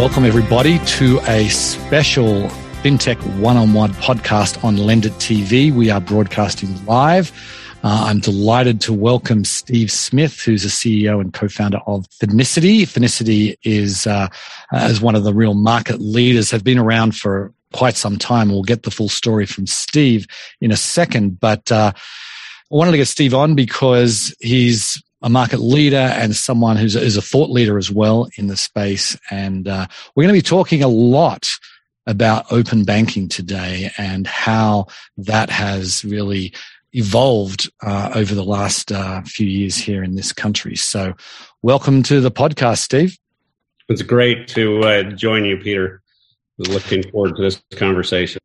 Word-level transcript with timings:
Welcome, 0.00 0.24
everybody, 0.24 0.78
to 0.78 1.20
a 1.26 1.48
special 1.48 2.44
FinTech 2.82 3.38
one 3.38 3.58
on 3.58 3.74
one 3.74 3.92
podcast 3.92 4.64
on 4.64 4.76
Lendit 4.76 5.12
TV. 5.18 5.70
We 5.70 5.90
are 5.90 6.00
broadcasting 6.00 6.86
live. 6.86 7.30
Uh, 7.84 8.04
I'm 8.06 8.18
delighted 8.18 8.80
to 8.80 8.94
welcome 8.94 9.44
Steve 9.44 9.92
Smith, 9.92 10.40
who's 10.40 10.64
a 10.64 10.68
CEO 10.68 11.20
and 11.20 11.34
co-founder 11.34 11.80
of 11.86 12.08
Finicity. 12.08 12.84
Finicity 12.84 13.56
is, 13.62 14.06
uh, 14.06 14.28
as 14.72 15.02
one 15.02 15.16
of 15.16 15.24
the 15.24 15.34
real 15.34 15.52
market 15.52 16.00
leaders, 16.00 16.50
have 16.50 16.64
been 16.64 16.78
around 16.78 17.14
for 17.14 17.52
quite 17.74 17.94
some 17.94 18.16
time. 18.16 18.48
We'll 18.48 18.62
get 18.62 18.84
the 18.84 18.90
full 18.90 19.10
story 19.10 19.44
from 19.44 19.66
Steve 19.66 20.26
in 20.62 20.72
a 20.72 20.78
second, 20.78 21.38
but 21.38 21.70
uh, 21.70 21.92
I 21.94 22.74
wanted 22.74 22.92
to 22.92 22.96
get 22.96 23.08
Steve 23.08 23.34
on 23.34 23.54
because 23.54 24.34
he's 24.40 25.02
a 25.22 25.28
market 25.28 25.60
leader 25.60 25.96
and 25.96 26.34
someone 26.34 26.76
who's 26.76 26.96
is 26.96 27.16
a 27.16 27.22
thought 27.22 27.50
leader 27.50 27.78
as 27.78 27.90
well 27.90 28.28
in 28.36 28.46
the 28.46 28.56
space. 28.56 29.18
And 29.30 29.68
uh, 29.68 29.86
we're 30.14 30.24
going 30.24 30.34
to 30.34 30.38
be 30.38 30.48
talking 30.48 30.82
a 30.82 30.88
lot 30.88 31.48
about 32.06 32.50
open 32.50 32.84
banking 32.84 33.28
today 33.28 33.90
and 33.98 34.26
how 34.26 34.86
that 35.18 35.50
has 35.50 36.04
really 36.04 36.52
evolved 36.92 37.70
uh, 37.82 38.10
over 38.14 38.34
the 38.34 38.44
last 38.44 38.90
uh, 38.90 39.22
few 39.22 39.46
years 39.46 39.76
here 39.76 40.02
in 40.02 40.16
this 40.16 40.32
country. 40.32 40.76
So, 40.76 41.14
welcome 41.62 42.02
to 42.04 42.20
the 42.20 42.30
podcast, 42.30 42.78
Steve. 42.78 43.16
It's 43.88 44.02
great 44.02 44.48
to 44.48 44.80
uh, 44.80 45.02
join 45.02 45.44
you, 45.44 45.56
Peter. 45.56 46.02
Looking 46.58 47.08
forward 47.10 47.36
to 47.36 47.42
this 47.42 47.62
conversation. 47.76 48.40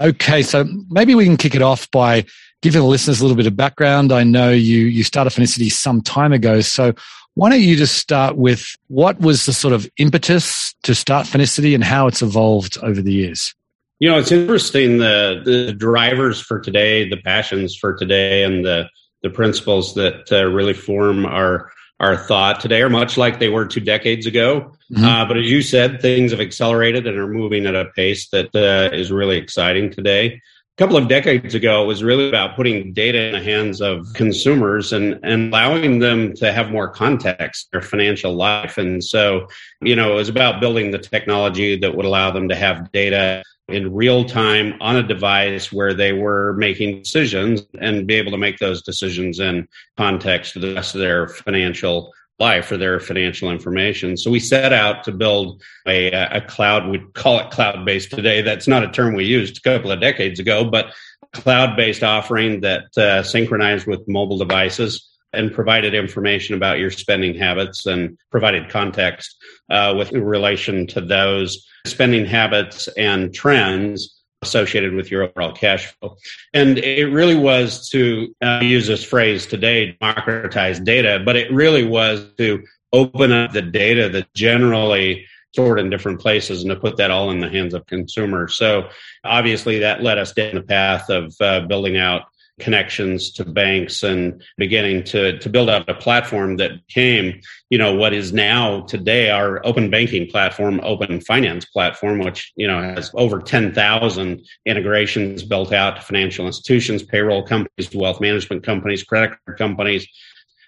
Okay, 0.00 0.42
so 0.42 0.66
maybe 0.88 1.14
we 1.14 1.24
can 1.24 1.36
kick 1.36 1.54
it 1.54 1.62
off 1.62 1.90
by 1.90 2.24
giving 2.62 2.80
the 2.80 2.86
listeners 2.86 3.20
a 3.20 3.24
little 3.24 3.36
bit 3.36 3.46
of 3.46 3.56
background. 3.56 4.12
I 4.12 4.24
know 4.24 4.50
you 4.50 4.78
you 4.80 5.04
started 5.04 5.32
Finicity 5.32 5.70
some 5.70 6.00
time 6.02 6.32
ago, 6.32 6.60
so 6.60 6.94
why 7.34 7.50
don't 7.50 7.60
you 7.60 7.76
just 7.76 7.96
start 7.96 8.36
with 8.36 8.76
what 8.88 9.20
was 9.20 9.46
the 9.46 9.52
sort 9.52 9.72
of 9.72 9.88
impetus 9.96 10.74
to 10.82 10.94
start 10.94 11.26
Finicity 11.26 11.74
and 11.74 11.84
how 11.84 12.06
it's 12.06 12.22
evolved 12.22 12.78
over 12.82 13.00
the 13.00 13.12
years? 13.12 13.54
You 13.98 14.08
know, 14.08 14.18
it's 14.18 14.32
interesting 14.32 14.98
the 14.98 15.42
the 15.44 15.72
drivers 15.72 16.40
for 16.40 16.60
today, 16.60 17.08
the 17.08 17.18
passions 17.18 17.76
for 17.76 17.94
today, 17.94 18.44
and 18.44 18.64
the 18.64 18.88
the 19.22 19.30
principles 19.30 19.94
that 19.94 20.30
uh, 20.32 20.46
really 20.46 20.74
form 20.74 21.26
our 21.26 21.70
our 22.00 22.16
thought 22.16 22.60
today 22.60 22.80
are 22.80 22.88
much 22.88 23.18
like 23.18 23.38
they 23.38 23.50
were 23.50 23.66
two 23.66 23.80
decades 23.80 24.24
ago. 24.24 24.72
Mm-hmm. 24.90 25.04
Uh, 25.04 25.26
but 25.26 25.36
as 25.36 25.50
you 25.50 25.60
said, 25.60 26.00
things 26.00 26.30
have 26.30 26.40
accelerated 26.40 27.06
and 27.06 27.18
are 27.18 27.28
moving 27.28 27.66
at 27.66 27.76
a 27.76 27.90
pace 27.94 28.28
that 28.30 28.54
uh, 28.54 28.94
is 28.94 29.12
really 29.12 29.36
exciting 29.36 29.90
today 29.90 30.40
couple 30.80 30.96
of 30.96 31.08
decades 31.08 31.54
ago, 31.54 31.84
it 31.84 31.86
was 31.86 32.02
really 32.02 32.26
about 32.26 32.56
putting 32.56 32.90
data 32.94 33.26
in 33.26 33.32
the 33.32 33.42
hands 33.42 33.82
of 33.82 34.10
consumers 34.14 34.94
and, 34.94 35.20
and 35.22 35.52
allowing 35.52 35.98
them 35.98 36.32
to 36.32 36.50
have 36.50 36.70
more 36.70 36.88
context 36.88 37.68
their 37.70 37.82
financial 37.82 38.32
life. 38.32 38.78
And 38.78 39.04
so, 39.04 39.46
you 39.82 39.94
know, 39.94 40.12
it 40.12 40.14
was 40.14 40.30
about 40.30 40.58
building 40.58 40.90
the 40.90 40.98
technology 40.98 41.76
that 41.76 41.94
would 41.94 42.06
allow 42.06 42.30
them 42.30 42.48
to 42.48 42.56
have 42.56 42.90
data 42.92 43.42
in 43.68 43.92
real 43.92 44.24
time 44.24 44.72
on 44.80 44.96
a 44.96 45.02
device 45.02 45.70
where 45.70 45.92
they 45.92 46.14
were 46.14 46.54
making 46.54 47.02
decisions 47.02 47.60
and 47.78 48.06
be 48.06 48.14
able 48.14 48.32
to 48.32 48.38
make 48.38 48.56
those 48.56 48.80
decisions 48.80 49.38
in 49.38 49.68
context 49.98 50.54
to 50.54 50.60
the 50.60 50.74
rest 50.74 50.94
of 50.94 51.02
their 51.02 51.28
financial 51.28 52.10
life 52.40 52.66
for 52.66 52.76
their 52.76 52.98
financial 52.98 53.50
information. 53.50 54.16
So 54.16 54.30
we 54.30 54.40
set 54.40 54.72
out 54.72 55.04
to 55.04 55.12
build 55.12 55.62
a, 55.86 56.10
a 56.10 56.40
cloud, 56.40 56.88
we 56.88 56.98
call 57.12 57.38
it 57.38 57.50
cloud 57.50 57.84
based 57.84 58.10
today. 58.10 58.40
That's 58.40 58.66
not 58.66 58.82
a 58.82 58.90
term 58.90 59.14
we 59.14 59.24
used 59.26 59.58
a 59.58 59.60
couple 59.60 59.92
of 59.92 60.00
decades 60.00 60.40
ago, 60.40 60.64
but 60.64 60.86
cloud 61.32 61.76
based 61.76 62.02
offering 62.02 62.60
that 62.62 62.96
uh, 62.96 63.22
synchronized 63.22 63.86
with 63.86 64.08
mobile 64.08 64.38
devices 64.38 65.06
and 65.32 65.52
provided 65.52 65.94
information 65.94 66.56
about 66.56 66.78
your 66.78 66.90
spending 66.90 67.36
habits 67.36 67.86
and 67.86 68.18
provided 68.30 68.68
context 68.68 69.36
uh, 69.68 69.94
with 69.96 70.10
relation 70.12 70.86
to 70.88 71.00
those 71.00 71.64
spending 71.86 72.26
habits 72.26 72.88
and 72.96 73.32
trends 73.32 74.19
associated 74.42 74.94
with 74.94 75.10
your 75.10 75.24
overall 75.24 75.52
cash 75.52 75.86
flow. 75.86 76.16
And 76.54 76.78
it 76.78 77.06
really 77.06 77.36
was 77.36 77.88
to 77.90 78.34
uh, 78.40 78.60
use 78.62 78.86
this 78.86 79.04
phrase 79.04 79.46
today, 79.46 79.96
democratize 80.00 80.80
data, 80.80 81.22
but 81.24 81.36
it 81.36 81.52
really 81.52 81.84
was 81.84 82.26
to 82.38 82.62
open 82.92 83.32
up 83.32 83.52
the 83.52 83.62
data 83.62 84.08
that 84.08 84.32
generally 84.34 85.26
stored 85.52 85.78
in 85.78 85.90
different 85.90 86.20
places 86.20 86.62
and 86.62 86.70
to 86.70 86.76
put 86.76 86.96
that 86.96 87.10
all 87.10 87.30
in 87.30 87.40
the 87.40 87.48
hands 87.48 87.74
of 87.74 87.86
consumers. 87.86 88.56
So 88.56 88.88
obviously 89.24 89.80
that 89.80 90.02
led 90.02 90.18
us 90.18 90.32
down 90.32 90.54
the 90.54 90.62
path 90.62 91.10
of 91.10 91.34
uh, 91.40 91.60
building 91.62 91.96
out 91.96 92.22
connections 92.60 93.32
to 93.32 93.44
banks 93.44 94.02
and 94.02 94.42
beginning 94.56 95.02
to 95.04 95.38
to 95.38 95.48
build 95.48 95.68
out 95.68 95.88
a 95.88 95.94
platform 95.94 96.56
that 96.56 96.86
became 96.86 97.40
you 97.70 97.78
know 97.78 97.94
what 97.94 98.12
is 98.12 98.32
now 98.32 98.82
today 98.82 99.30
our 99.30 99.64
open 99.66 99.90
banking 99.90 100.28
platform 100.28 100.80
open 100.82 101.20
finance 101.20 101.64
platform 101.64 102.18
which 102.20 102.52
you 102.56 102.66
know 102.66 102.80
has 102.80 103.10
over 103.14 103.40
10,000 103.40 104.46
integrations 104.66 105.42
built 105.42 105.72
out 105.72 105.96
to 105.96 106.02
financial 106.02 106.46
institutions 106.46 107.02
payroll 107.02 107.42
companies 107.42 107.94
wealth 107.94 108.20
management 108.20 108.62
companies 108.62 109.02
credit 109.02 109.36
card 109.44 109.58
companies 109.58 110.06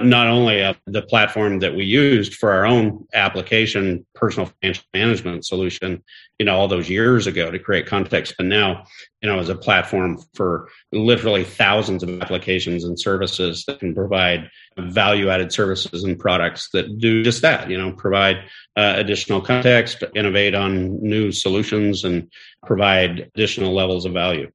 not 0.04 0.28
only 0.28 0.62
uh, 0.62 0.74
the 0.86 1.02
platform 1.02 1.60
that 1.60 1.74
we 1.74 1.84
used 1.84 2.34
for 2.34 2.52
our 2.52 2.66
own 2.66 3.06
application, 3.14 4.06
personal 4.14 4.50
financial 4.60 4.84
management 4.94 5.44
solution, 5.44 6.02
you 6.38 6.46
know, 6.46 6.56
all 6.56 6.68
those 6.68 6.88
years 6.88 7.26
ago 7.26 7.50
to 7.50 7.58
create 7.58 7.86
context, 7.86 8.34
but 8.36 8.46
now, 8.46 8.84
you 9.20 9.28
know, 9.28 9.38
as 9.38 9.48
a 9.48 9.54
platform 9.54 10.18
for 10.34 10.68
literally 10.92 11.44
thousands 11.44 12.02
of 12.02 12.20
applications 12.22 12.84
and 12.84 12.98
services 12.98 13.64
that 13.66 13.80
can 13.80 13.94
provide 13.94 14.50
value 14.78 15.28
added 15.28 15.52
services 15.52 16.04
and 16.04 16.19
products 16.19 16.69
that 16.72 16.98
do 16.98 17.22
just 17.22 17.42
that, 17.42 17.70
you 17.70 17.78
know, 17.78 17.92
provide 17.92 18.36
uh, 18.76 18.94
additional 18.96 19.40
context, 19.40 20.02
innovate 20.14 20.54
on 20.54 21.00
new 21.02 21.30
solutions, 21.32 22.04
and 22.04 22.30
provide 22.66 23.30
additional 23.34 23.74
levels 23.74 24.04
of 24.04 24.12
value. 24.12 24.50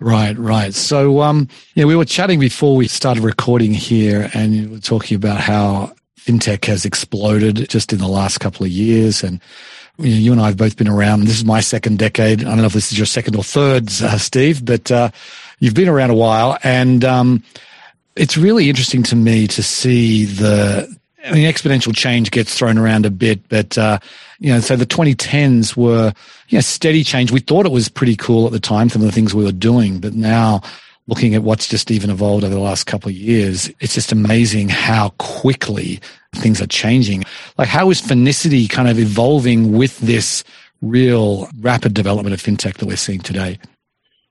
Right, 0.00 0.36
right. 0.38 0.72
So, 0.72 1.20
um, 1.20 1.46
yeah, 1.74 1.84
we 1.84 1.94
were 1.94 2.06
chatting 2.06 2.40
before 2.40 2.74
we 2.74 2.88
started 2.88 3.22
recording 3.22 3.74
here, 3.74 4.30
and 4.32 4.54
you 4.54 4.68
were 4.70 4.78
talking 4.78 5.14
about 5.14 5.40
how 5.40 5.92
fintech 6.18 6.64
has 6.64 6.86
exploded 6.86 7.68
just 7.68 7.92
in 7.92 7.98
the 7.98 8.08
last 8.08 8.38
couple 8.38 8.64
of 8.64 8.72
years, 8.72 9.22
and 9.22 9.40
you 9.98 10.32
and 10.32 10.40
I 10.40 10.46
have 10.46 10.56
both 10.56 10.78
been 10.78 10.88
around. 10.88 11.24
This 11.24 11.36
is 11.36 11.44
my 11.44 11.60
second 11.60 11.98
decade. 11.98 12.40
I 12.40 12.48
don't 12.48 12.58
know 12.58 12.64
if 12.64 12.72
this 12.72 12.90
is 12.90 12.98
your 12.98 13.06
second 13.06 13.36
or 13.36 13.44
third, 13.44 13.88
uh, 14.02 14.16
Steve, 14.16 14.64
but 14.64 14.90
uh, 14.90 15.10
you've 15.58 15.74
been 15.74 15.88
around 15.88 16.08
a 16.08 16.14
while, 16.14 16.56
and 16.62 17.04
um, 17.04 17.42
it's 18.16 18.38
really 18.38 18.70
interesting 18.70 19.02
to 19.04 19.16
me 19.16 19.46
to 19.48 19.62
see 19.62 20.24
the 20.24 20.98
I 21.24 21.32
mean, 21.32 21.52
exponential 21.52 21.94
change 21.94 22.30
gets 22.30 22.56
thrown 22.56 22.78
around 22.78 23.04
a 23.04 23.10
bit, 23.10 23.48
but 23.48 23.76
uh, 23.76 23.98
you 24.38 24.52
know, 24.52 24.60
so 24.60 24.76
the 24.76 24.86
2010s 24.86 25.76
were 25.76 26.12
you 26.48 26.58
know 26.58 26.62
steady 26.62 27.04
change. 27.04 27.30
We 27.30 27.40
thought 27.40 27.66
it 27.66 27.72
was 27.72 27.88
pretty 27.88 28.16
cool 28.16 28.46
at 28.46 28.52
the 28.52 28.60
time, 28.60 28.88
some 28.88 29.02
of 29.02 29.06
the 29.06 29.12
things 29.12 29.34
we 29.34 29.44
were 29.44 29.52
doing, 29.52 30.00
but 30.00 30.14
now 30.14 30.62
looking 31.06 31.34
at 31.34 31.42
what's 31.42 31.66
just 31.66 31.90
even 31.90 32.08
evolved 32.08 32.44
over 32.44 32.54
the 32.54 32.60
last 32.60 32.84
couple 32.86 33.08
of 33.08 33.14
years, 33.14 33.70
it's 33.80 33.94
just 33.94 34.12
amazing 34.12 34.68
how 34.68 35.10
quickly 35.18 36.00
things 36.36 36.62
are 36.62 36.68
changing. 36.68 37.24
Like, 37.58 37.68
how 37.68 37.90
is 37.90 38.00
Finicity 38.00 38.70
kind 38.70 38.88
of 38.88 38.98
evolving 38.98 39.72
with 39.72 39.98
this 39.98 40.44
real 40.80 41.48
rapid 41.58 41.94
development 41.94 42.32
of 42.32 42.40
fintech 42.40 42.74
that 42.74 42.86
we're 42.86 42.96
seeing 42.96 43.20
today? 43.20 43.58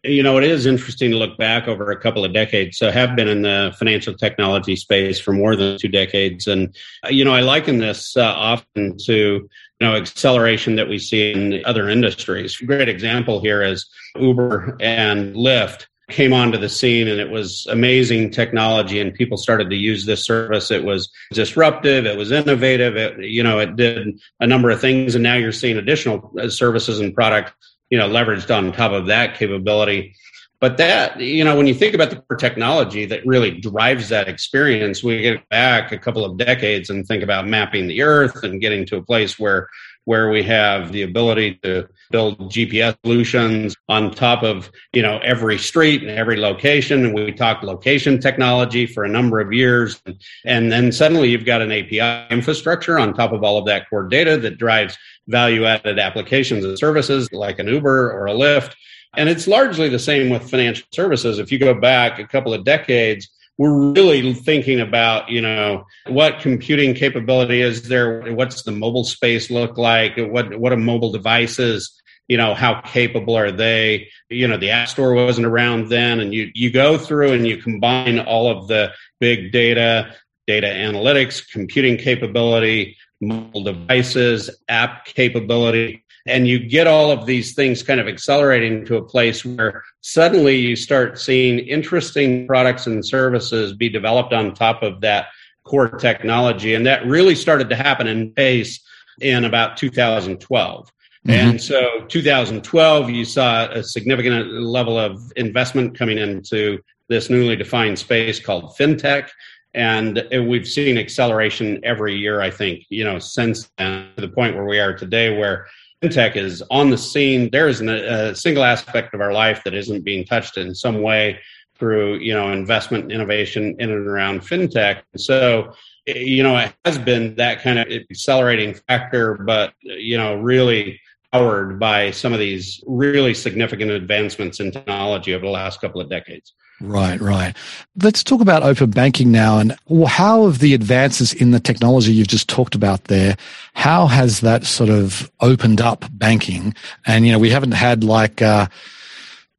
You 0.04 0.24
know, 0.24 0.38
it 0.38 0.46
is 0.46 0.66
interesting 0.66 1.12
to 1.12 1.18
look 1.18 1.38
back 1.38 1.68
over 1.68 1.92
a 1.92 2.00
couple 2.00 2.24
of 2.24 2.34
decades. 2.34 2.78
So, 2.78 2.88
I 2.88 2.92
have 2.92 3.18
been 3.18 3.28
in 3.28 3.42
the 3.42 3.76
financial 3.78 4.14
technology 4.14 4.78
space 4.78 5.20
for 5.20 5.34
more 5.34 5.58
than 5.58 5.78
two 5.78 5.90
decades, 5.90 6.48
and 6.48 6.74
you 7.10 7.26
know, 7.26 7.34
I 7.34 7.42
liken 7.42 7.80
this 7.80 8.16
uh, 8.16 8.24
often 8.24 8.98
to 9.06 9.14
you 9.14 9.50
know 9.82 9.96
acceleration 9.96 10.78
that 10.78 10.88
we 10.88 11.00
see 11.00 11.32
in 11.32 11.66
other 11.66 11.90
industries. 11.90 12.58
A 12.62 12.66
great 12.66 12.88
example 12.88 13.42
here 13.42 13.62
is 13.62 13.90
Uber 14.16 14.78
and 14.80 15.36
Lyft 15.36 15.88
came 16.10 16.34
onto 16.34 16.58
the 16.58 16.70
scene 16.70 17.08
and 17.08 17.20
it 17.20 17.30
was 17.30 17.68
amazing 17.70 18.32
technology 18.32 19.00
and 19.00 19.14
people 19.14 19.38
started 19.38 19.70
to 19.70 19.76
use 19.76 20.06
this 20.06 20.26
service. 20.26 20.72
It 20.72 20.84
was 20.84 21.10
disruptive. 21.32 22.06
It 22.06 22.18
was 22.18 22.32
innovative. 22.32 22.98
It 22.98 23.20
you 23.24 23.44
know 23.44 23.60
it 23.60 23.76
did 23.76 24.20
a 24.40 24.48
number 24.48 24.70
of 24.70 24.82
things. 24.82 25.16
And 25.16 25.24
now 25.24 25.36
you're 25.36 25.52
seeing 25.52 25.78
additional 25.78 26.32
uh, 26.40 26.50
services 26.50 27.00
and 27.00 27.14
product 27.14 27.54
you 27.90 27.98
know, 27.98 28.10
leveraged 28.10 28.56
on 28.56 28.72
top 28.72 28.92
of 28.92 29.08
that 29.08 29.36
capability. 29.38 30.16
But 30.62 30.78
that, 30.78 31.20
you 31.22 31.46
know, 31.46 31.56
when 31.56 31.68
you 31.68 31.74
think 31.74 31.96
about 31.96 32.10
the 32.10 32.36
technology 32.36 33.06
that 33.06 33.26
really 33.26 33.52
drives 33.52 34.10
that 34.10 34.28
experience, 34.28 35.02
we 35.02 35.22
get 35.22 35.48
back 35.48 35.94
a 35.94 35.98
couple 35.98 36.26
of 36.26 36.38
decades 36.38 36.90
and 36.90 37.08
think 37.08 37.24
about 37.24 37.48
mapping 37.48 37.88
the 37.88 38.02
earth 38.02 38.44
and 38.44 38.60
getting 38.60 38.86
to 38.88 38.98
a 38.98 39.02
place 39.02 39.40
where 39.40 39.70
where 40.10 40.32
we 40.32 40.42
have 40.42 40.92
the 40.92 41.04
ability 41.04 41.54
to 41.62 41.88
build 42.10 42.36
GPS 42.52 42.98
solutions 43.06 43.76
on 43.90 44.10
top 44.10 44.42
of, 44.42 44.72
you 44.92 45.04
know, 45.04 45.20
every 45.20 45.56
street 45.60 46.02
and 46.02 46.10
every 46.10 46.36
location. 46.36 47.06
And 47.06 47.14
we 47.14 47.32
talked 47.32 47.64
location 47.64 48.20
technology 48.20 48.88
for 48.88 49.04
a 49.04 49.08
number 49.08 49.40
of 49.40 49.54
years. 49.54 50.02
And 50.46 50.72
then 50.72 50.92
suddenly 50.92 51.30
you've 51.30 51.46
got 51.46 51.62
an 51.62 51.72
API 51.72 52.26
infrastructure 52.34 52.98
on 52.98 53.14
top 53.14 53.34
of 53.34 53.44
all 53.44 53.60
of 53.60 53.68
that 53.68 53.88
core 53.88 54.08
data 54.08 54.38
that 54.38 54.58
drives 54.58 54.98
value 55.30 55.66
added 55.66 56.00
applications 56.00 56.66
and 56.66 56.78
services 56.78 57.32
like 57.32 57.60
an 57.60 57.68
Uber 57.68 58.12
or 58.12 58.28
a 58.28 58.34
Lyft. 58.34 58.74
And 59.16 59.30
it's 59.30 59.48
largely 59.48 59.90
the 59.90 60.00
same 60.00 60.30
with 60.30 60.50
financial 60.50 60.88
services. 60.92 61.40
If 61.40 61.52
you 61.52 61.60
go 61.60 61.74
back 61.74 62.20
a 62.20 62.28
couple 62.28 62.54
of 62.54 62.64
decades, 62.64 63.30
we're 63.58 63.92
really 63.92 64.34
thinking 64.34 64.80
about, 64.80 65.30
you 65.30 65.42
know, 65.42 65.86
what 66.08 66.40
computing 66.40 66.94
capability 66.94 67.62
is 67.62 67.88
there? 67.88 68.34
What's 68.34 68.64
the 68.64 68.72
mobile 68.72 69.04
space 69.04 69.50
look 69.50 69.78
like? 69.78 70.16
What, 70.18 70.58
what 70.58 70.72
are 70.72 70.78
mobile 70.78 71.12
devices? 71.12 71.92
You 72.28 72.38
know, 72.38 72.54
how 72.54 72.82
capable 72.82 73.36
are 73.36 73.52
they? 73.52 74.10
You 74.30 74.48
know, 74.48 74.58
the 74.58 74.70
App 74.70 74.88
Store 74.88 75.14
wasn't 75.14 75.48
around 75.48 75.90
then. 75.90 76.20
And 76.20 76.34
you, 76.34 76.52
you 76.54 76.72
go 76.72 76.98
through 76.98 77.34
and 77.34 77.46
you 77.46 77.58
combine 77.58 78.20
all 78.20 78.50
of 78.50 78.68
the 78.68 78.94
big 79.20 79.52
data, 79.52 80.16
data 80.48 80.68
analytics, 80.68 81.52
computing 81.52 81.98
capability, 81.98 82.96
mobile 83.22 83.64
devices, 83.64 84.50
app 84.68 85.06
capability, 85.06 86.04
and 86.26 86.48
you 86.48 86.60
get 86.60 86.88
all 86.88 87.12
of 87.12 87.26
these 87.26 87.54
things 87.56 87.82
kind 87.82 88.00
of 88.00 88.08
accelerating 88.08 88.86
to 88.86 88.98
a 88.98 89.04
place 89.04 89.44
where 89.44 89.84
suddenly 90.02 90.58
you 90.58 90.76
start 90.76 91.20
seeing 91.20 91.60
interesting 91.60 92.46
products 92.48 92.88
and 92.88 93.06
services 93.06 93.74
be 93.74 93.90
developed 93.90 94.34
on 94.34 94.54
top 94.54 94.84
of 94.84 95.02
that 95.02 95.28
core 95.64 95.90
technology. 95.90 96.74
And 96.74 96.86
that 96.86 97.06
really 97.06 97.36
started 97.36 97.70
to 97.70 97.76
happen 97.76 98.08
in 98.08 98.32
pace 98.32 98.80
in 99.22 99.44
about 99.44 99.78
2012. 99.78 100.92
Mm-hmm. 101.28 101.32
And 101.32 101.62
so 101.62 102.06
2012, 102.08 103.10
you 103.10 103.26
saw 103.26 103.70
a 103.70 103.84
significant 103.84 104.52
level 104.52 104.98
of 104.98 105.20
investment 105.36 105.98
coming 105.98 106.18
into 106.18 106.80
this 107.08 107.30
newly 107.30 107.56
defined 107.56 108.00
space 108.00 108.40
called 108.40 108.76
fintech. 108.78 109.30
And 109.74 110.24
we've 110.48 110.68
seen 110.68 110.98
acceleration 110.98 111.80
every 111.84 112.16
year, 112.16 112.42
I 112.42 112.50
think, 112.50 112.86
you 112.90 113.04
know, 113.04 113.20
since 113.20 113.70
then 113.78 114.10
to 114.16 114.22
the 114.22 114.28
point 114.28 114.56
where 114.56 114.66
we 114.66 114.80
are 114.80 114.94
today, 114.94 115.38
where 115.38 115.68
fintech 116.02 116.36
is 116.36 116.64
on 116.72 116.90
the 116.90 116.98
scene. 116.98 117.50
There 117.52 117.68
isn't 117.68 117.90
a, 117.90 118.30
a, 118.30 118.36
single 118.36 118.64
aspect 118.64 119.14
of 119.14 119.22
our 119.22 119.34
life 119.34 119.64
that 119.64 119.74
isn't 119.74 120.04
being 120.04 120.26
touched 120.26 120.58
in 120.58 120.74
some 120.74 121.02
way 121.02 121.40
through, 121.78 122.18
you 122.18 122.34
know, 122.34 122.52
investment 122.52 123.12
innovation 123.12 123.76
in 123.80 123.92
and 123.92 124.08
around 124.08 124.42
fintech. 124.42 125.02
So, 125.18 125.74
you 126.06 126.44
know, 126.44 126.58
it 126.58 126.74
has 126.86 126.98
been 126.98 127.36
that 127.36 127.62
kind 127.62 127.80
of 127.80 127.88
accelerating 127.88 128.74
factor, 128.74 129.36
but, 129.36 129.74
you 129.82 130.18
know, 130.18 130.36
really 130.36 131.00
powered 131.32 131.80
by 131.80 132.12
some 132.12 132.34
of 132.34 132.40
these 132.40 132.84
really 132.88 133.34
significant 133.34 133.92
advancements 133.92 134.60
in 134.60 134.72
technology 134.72 135.34
over 135.34 135.46
the 135.46 135.52
last 135.52 135.80
couple 135.82 136.02
of 136.02 136.10
decades. 136.10 136.54
Right, 136.82 137.20
right. 137.20 137.56
Let's 138.02 138.24
talk 138.24 138.40
about 138.40 138.64
open 138.64 138.92
banking 138.92 139.32
now 139.32 139.60
and 139.60 139.76
how 140.08 140.46
have 140.46 140.60
the 140.60 140.74
advances 140.74 141.34
in 141.34 141.52
the 141.52 141.60
technology 141.60 142.14
you've 142.14 142.28
just 142.28 142.48
talked 142.48 142.74
about 142.74 143.06
there, 143.06 143.36
how 143.74 144.08
has 144.08 144.40
that 144.42 144.64
sort 144.64 144.90
of 144.90 145.30
opened 145.42 145.82
up 145.82 146.06
banking? 146.12 146.74
And, 147.06 147.26
you 147.26 147.34
know, 147.34 147.40
we 147.40 147.50
haven't 147.50 147.74
had 147.74 148.04
like, 148.04 148.42
uh, 148.42 148.68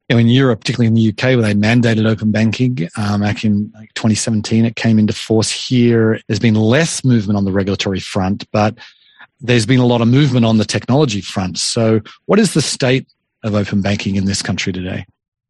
you 0.09 0.15
know, 0.15 0.19
in 0.19 0.27
Europe, 0.27 0.61
particularly 0.61 0.87
in 0.87 0.95
the 0.95 1.09
UK, 1.09 1.37
where 1.37 1.43
they 1.43 1.53
mandated 1.53 2.09
open 2.09 2.31
banking 2.31 2.89
um, 2.97 3.21
back 3.21 3.45
in 3.45 3.71
like 3.75 3.93
2017, 3.93 4.65
it 4.65 4.75
came 4.75 4.97
into 4.97 5.13
force 5.13 5.51
here. 5.51 6.19
There's 6.27 6.39
been 6.39 6.55
less 6.55 7.05
movement 7.05 7.37
on 7.37 7.45
the 7.45 7.51
regulatory 7.51 7.99
front, 7.99 8.45
but 8.51 8.77
there's 9.41 9.65
been 9.65 9.79
a 9.79 9.85
lot 9.85 10.01
of 10.01 10.07
movement 10.07 10.45
on 10.45 10.57
the 10.57 10.65
technology 10.65 11.21
front. 11.21 11.57
So, 11.57 12.01
what 12.25 12.39
is 12.39 12.53
the 12.53 12.61
state 12.61 13.07
of 13.43 13.55
open 13.55 13.81
banking 13.81 14.15
in 14.15 14.25
this 14.25 14.41
country 14.41 14.71
today? 14.71 15.05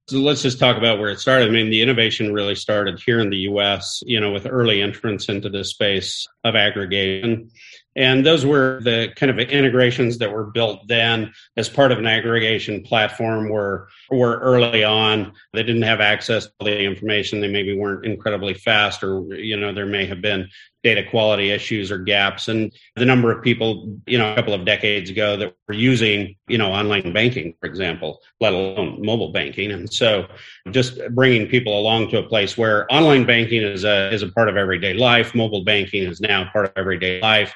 So 0.08 0.18
let's 0.18 0.42
just 0.42 0.60
talk 0.60 0.78
about 0.78 1.00
where 1.00 1.10
it 1.10 1.20
started. 1.20 1.48
I 1.48 1.52
mean, 1.52 1.70
the 1.70 1.82
innovation 1.82 2.34
really 2.34 2.56
started 2.56 3.00
here 3.00 3.22
in 3.22 3.30
the 3.30 3.38
US, 3.38 4.04
you 4.06 4.20
know, 4.20 4.32
with 4.32 4.46
early 4.46 4.82
entrance 4.82 5.30
into 5.30 5.48
the 5.48 5.64
space 5.64 6.28
of 6.44 6.56
aggregation. 6.56 7.50
And 7.96 8.26
those 8.26 8.46
were 8.46 8.82
the 8.84 9.14
kind 9.16 9.30
of 9.30 9.38
integrations 9.40 10.18
that 10.18 10.34
were 10.34 10.46
built 10.46 10.88
then 10.88 11.34
as 11.56 11.70
part 11.70 11.94
of 11.94 12.00
an 12.00 12.08
aggregation 12.08 12.84
platform 12.84 13.48
were, 13.48 13.88
were 14.10 14.40
early 14.40 14.84
on. 14.84 15.34
They 15.54 15.64
didn't 15.64 15.84
have 15.84 16.02
access 16.02 16.46
to 16.46 16.52
the 16.60 16.82
information. 16.82 17.40
They 17.40 17.52
maybe 17.52 17.74
weren't 17.74 18.06
incredibly 18.06 18.54
fast 18.54 19.04
or, 19.04 19.22
you 19.36 19.56
know, 19.56 19.74
there 19.74 19.86
may 19.86 20.06
have 20.08 20.22
been 20.22 20.50
data 20.84 21.04
quality 21.10 21.52
issues 21.52 21.92
or 21.92 21.98
gaps. 21.98 22.48
And 22.48 22.72
the 22.96 23.06
number 23.06 23.32
of 23.32 23.44
people, 23.44 23.98
you 24.08 24.18
know, 24.18 24.32
a 24.32 24.36
couple 24.36 24.54
of 24.54 24.66
decades 24.66 25.10
ago 25.10 25.38
that 25.38 25.56
were 25.68 25.74
using, 25.74 26.36
you 26.48 26.58
know, 26.58 26.72
online 26.72 27.14
banking, 27.14 27.54
for 27.60 27.68
example, 27.68 28.20
let 28.40 28.54
alone 28.54 29.04
mobile 29.06 29.32
banking. 29.32 29.72
And 29.72 29.92
so 29.92 30.28
just 30.72 31.00
bringing 31.12 31.48
people 31.48 31.80
along 31.80 32.10
to 32.10 32.20
a 32.20 32.24
place 32.24 32.58
where 32.58 32.92
online 32.92 33.26
banking 33.26 33.62
is 33.62 33.84
a, 33.84 34.12
is 34.14 34.24
a 34.24 34.30
part 34.30 34.50
of 34.50 34.58
everyday 34.58 34.94
life. 34.94 35.36
Mobile 35.36 35.64
banking 35.64 36.04
is 36.04 36.22
now 36.22 36.50
part 36.52 36.66
of 36.66 36.74
everyday 36.76 37.22
life 37.22 37.54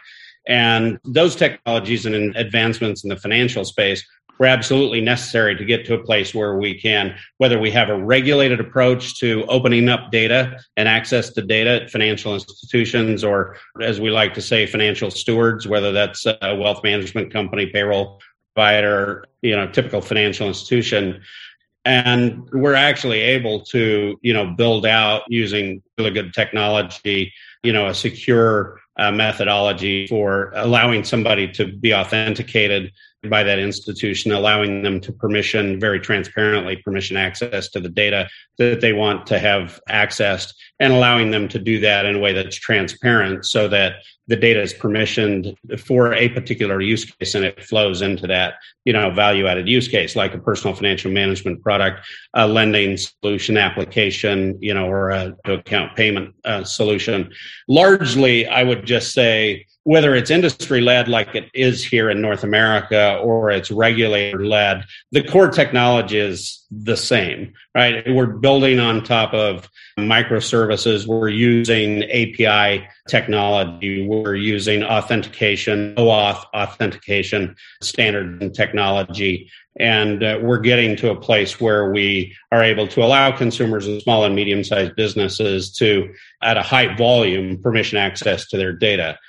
and 0.48 1.00
those 1.04 1.36
technologies 1.36 2.06
and 2.06 2.36
advancements 2.36 3.04
in 3.04 3.10
the 3.10 3.18
financial 3.18 3.66
space 3.66 4.06
were 4.38 4.46
absolutely 4.46 5.02
necessary 5.02 5.56
to 5.56 5.64
get 5.64 5.86
to 5.86 5.94
a 5.94 6.04
place 6.04 6.34
where 6.34 6.58
we 6.58 6.80
can, 6.80 7.16
whether 7.38 7.60
we 7.60 7.72
have 7.72 7.90
a 7.90 7.98
regulated 7.98 8.60
approach 8.60 9.18
to 9.20 9.46
opening 9.48 9.88
up 9.88 10.12
data 10.12 10.60
and 10.78 10.88
access 10.88 11.30
to 11.30 11.42
data 11.42 11.84
at 11.84 11.90
financial 11.90 12.34
institutions, 12.34 13.24
or 13.24 13.58
as 13.82 14.02
we 14.02 14.10
like 14.10 14.34
to 14.34 14.42
say, 14.42 14.66
financial 14.66 15.10
stewards, 15.10 15.68
whether 15.68 15.92
that's 15.92 16.26
a 16.26 16.56
wealth 16.56 16.84
management 16.84 17.32
company, 17.32 17.68
payroll 17.68 18.20
provider, 18.54 19.26
you 19.42 19.56
know, 19.56 19.68
typical 19.68 20.02
financial 20.02 20.48
institution. 20.48 21.22
And 21.86 22.50
we're 22.52 22.74
actually 22.74 23.22
able 23.22 23.62
to, 23.66 24.18
you 24.22 24.34
know, 24.34 24.48
build 24.48 24.86
out 24.86 25.24
using 25.28 25.84
really 25.98 26.12
good 26.12 26.34
technology, 26.34 27.32
you 27.64 27.72
know, 27.72 27.88
a 27.88 27.94
secure 27.94 28.80
uh, 28.98 29.12
methodology 29.12 30.08
for 30.08 30.52
allowing 30.56 31.04
somebody 31.04 31.52
to 31.52 31.68
be 31.68 31.94
authenticated 31.94 32.92
by 33.30 33.44
that 33.44 33.60
institution, 33.60 34.32
allowing 34.32 34.84
them 34.84 35.00
to 35.02 35.12
permission 35.12 35.80
very 35.80 36.00
transparently 36.00 36.78
permission 36.78 37.18
access 37.18 37.70
to 37.70 37.80
the 37.80 37.90
data 37.90 38.30
that 38.58 38.82
they 38.82 38.94
want 38.94 39.26
to 39.28 39.40
have 39.40 39.80
accessed 39.90 40.54
and 40.80 40.94
allowing 40.94 41.32
them 41.32 41.48
to 41.48 41.60
do 41.60 41.80
that 41.80 42.06
in 42.06 42.16
a 42.16 42.20
way 42.20 42.34
that's 42.34 42.56
transparent 42.56 43.46
so 43.46 43.68
that 43.68 43.96
the 44.28 44.36
data 44.36 44.62
is 44.62 44.74
permissioned 44.74 45.56
for 45.80 46.14
a 46.14 46.30
particular 46.30 46.82
use 46.82 47.06
case 47.06 47.36
and 47.36 47.46
it 47.46 47.64
flows 47.64 48.02
into 48.02 48.28
that 48.28 48.56
you 48.84 48.94
know 48.94 49.12
value 49.12 49.48
added 49.48 49.68
use 49.68 49.88
case 49.88 50.16
like 50.16 50.34
a 50.34 50.40
personal 50.40 50.76
financial 50.76 51.12
management 51.12 51.62
product 51.62 52.06
a 52.34 52.48
lending 52.48 52.98
solution 52.98 53.58
application 53.58 54.58
you 54.62 54.74
know 54.74 54.88
or 54.88 55.10
a 55.12 55.36
account 55.46 55.96
payment 55.96 56.34
uh, 56.46 56.64
solution. 56.64 57.32
Largely 57.68 58.48
i 58.48 58.64
would 58.64 58.86
just 58.86 59.14
say 59.14 59.66
whether 59.86 60.16
it's 60.16 60.32
industry 60.32 60.82
led 60.82 61.08
like 61.08 61.36
it 61.36 61.48
is 61.54 61.86
here 61.86 62.10
in 62.10 62.20
North 62.20 62.44
America 62.44 63.20
or 63.24 63.52
it's 63.52 63.70
regulator 63.70 64.44
led, 64.44 64.84
the 65.12 65.24
core 65.24 65.48
technology 65.48 66.18
is 66.18 66.66
the 66.72 66.98
same, 66.98 67.54
right? 67.76 68.04
We're 68.10 68.26
building 68.26 68.80
on 68.80 69.04
top 69.04 69.32
of 69.36 69.70
microservices. 70.00 71.06
We're 71.06 71.30
using 71.30 72.04
API 72.06 72.88
technology. 73.08 74.08
We're 74.08 74.36
using 74.36 74.84
authentication, 74.84 75.94
OAuth 75.98 76.44
authentication 76.56 77.56
standard 77.84 78.42
and 78.42 78.56
technology. 78.56 79.52
And 79.78 80.24
uh, 80.24 80.40
we're 80.42 80.62
getting 80.62 80.96
to 80.98 81.12
a 81.12 81.20
place 81.20 81.62
where 81.62 81.92
we 81.92 82.36
are 82.52 82.64
able 82.64 82.88
to 82.88 83.04
allow 83.04 83.32
consumers 83.38 83.86
and 83.86 84.02
small 84.02 84.24
and 84.24 84.34
medium 84.34 84.64
sized 84.64 84.96
businesses 84.96 85.72
to, 85.74 86.12
at 86.42 86.58
a 86.58 86.64
high 86.64 86.96
volume, 86.96 87.62
permission 87.62 88.00
access 88.00 88.48
to 88.48 88.58
their 88.58 88.74
data 88.74 89.20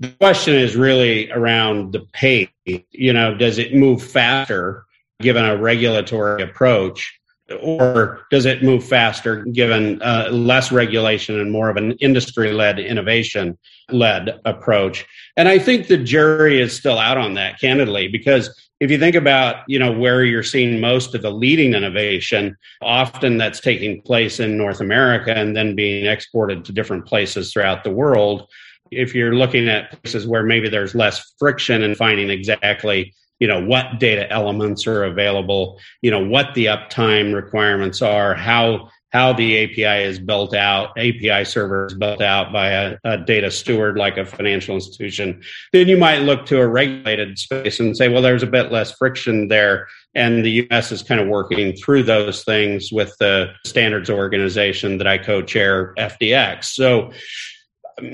the 0.00 0.08
question 0.20 0.54
is 0.54 0.76
really 0.76 1.30
around 1.30 1.92
the 1.92 2.00
pace. 2.12 2.48
You 2.64 3.12
know, 3.12 3.34
does 3.34 3.58
it 3.58 3.74
move 3.74 4.02
faster 4.02 4.84
given 5.20 5.44
a 5.44 5.56
regulatory 5.56 6.42
approach? 6.42 7.18
Or 7.60 8.22
does 8.30 8.46
it 8.46 8.62
move 8.62 8.82
faster 8.82 9.44
given 9.44 10.00
uh, 10.00 10.28
less 10.30 10.72
regulation 10.72 11.38
and 11.38 11.52
more 11.52 11.68
of 11.68 11.76
an 11.76 11.92
industry 11.92 12.52
led, 12.52 12.78
innovation 12.78 13.58
led 13.90 14.40
approach? 14.46 15.04
And 15.36 15.46
I 15.46 15.58
think 15.58 15.86
the 15.86 15.98
jury 15.98 16.60
is 16.60 16.74
still 16.74 16.98
out 16.98 17.18
on 17.18 17.34
that, 17.34 17.60
candidly, 17.60 18.08
because 18.08 18.48
if 18.80 18.90
you 18.90 18.98
think 18.98 19.14
about 19.14 19.62
you 19.68 19.78
know 19.78 19.92
where 19.92 20.24
you're 20.24 20.42
seeing 20.42 20.80
most 20.80 21.14
of 21.14 21.22
the 21.22 21.30
leading 21.30 21.74
innovation 21.74 22.56
often 22.82 23.38
that's 23.38 23.60
taking 23.60 24.02
place 24.02 24.40
in 24.40 24.58
north 24.58 24.80
america 24.80 25.32
and 25.32 25.56
then 25.56 25.74
being 25.74 26.06
exported 26.06 26.64
to 26.64 26.72
different 26.72 27.06
places 27.06 27.52
throughout 27.52 27.84
the 27.84 27.90
world 27.90 28.48
if 28.90 29.14
you're 29.14 29.34
looking 29.34 29.68
at 29.68 30.02
places 30.02 30.26
where 30.26 30.42
maybe 30.42 30.68
there's 30.68 30.94
less 30.94 31.34
friction 31.38 31.82
in 31.82 31.94
finding 31.94 32.30
exactly 32.30 33.14
you 33.40 33.48
know 33.48 33.64
what 33.64 33.98
data 33.98 34.30
elements 34.30 34.86
are 34.86 35.04
available 35.04 35.78
you 36.02 36.10
know 36.10 36.24
what 36.24 36.54
the 36.54 36.66
uptime 36.66 37.34
requirements 37.34 38.00
are 38.02 38.34
how 38.34 38.88
how 39.10 39.32
the 39.32 39.64
api 39.64 40.02
is 40.02 40.18
built 40.18 40.54
out 40.54 40.90
api 40.98 41.44
server 41.44 41.86
is 41.86 41.94
built 41.94 42.22
out 42.22 42.52
by 42.52 42.68
a, 42.68 42.96
a, 43.04 43.18
data 43.18 43.50
steward 43.50 43.96
like 43.98 44.16
a 44.16 44.24
financial 44.24 44.74
institution 44.74 45.42
then 45.72 45.88
you 45.88 45.96
might 45.96 46.18
look 46.18 46.46
to 46.46 46.60
a 46.60 46.66
regulated 46.66 47.38
space 47.38 47.80
and 47.80 47.96
say 47.96 48.08
well 48.08 48.22
there's 48.22 48.42
a 48.42 48.46
bit 48.46 48.72
less 48.72 48.92
friction 48.92 49.48
there. 49.48 49.88
And 50.16 50.44
the 50.44 50.70
us 50.70 50.92
is 50.92 51.02
kind 51.02 51.20
of 51.20 51.26
working 51.26 51.74
through 51.74 52.04
those 52.04 52.44
things 52.44 52.92
with 52.92 53.16
the 53.18 53.52
standards 53.66 54.08
organization 54.08 54.98
that 54.98 55.08
i 55.08 55.18
co-chair 55.18 55.92
fdx 55.98 56.66
so 56.66 57.10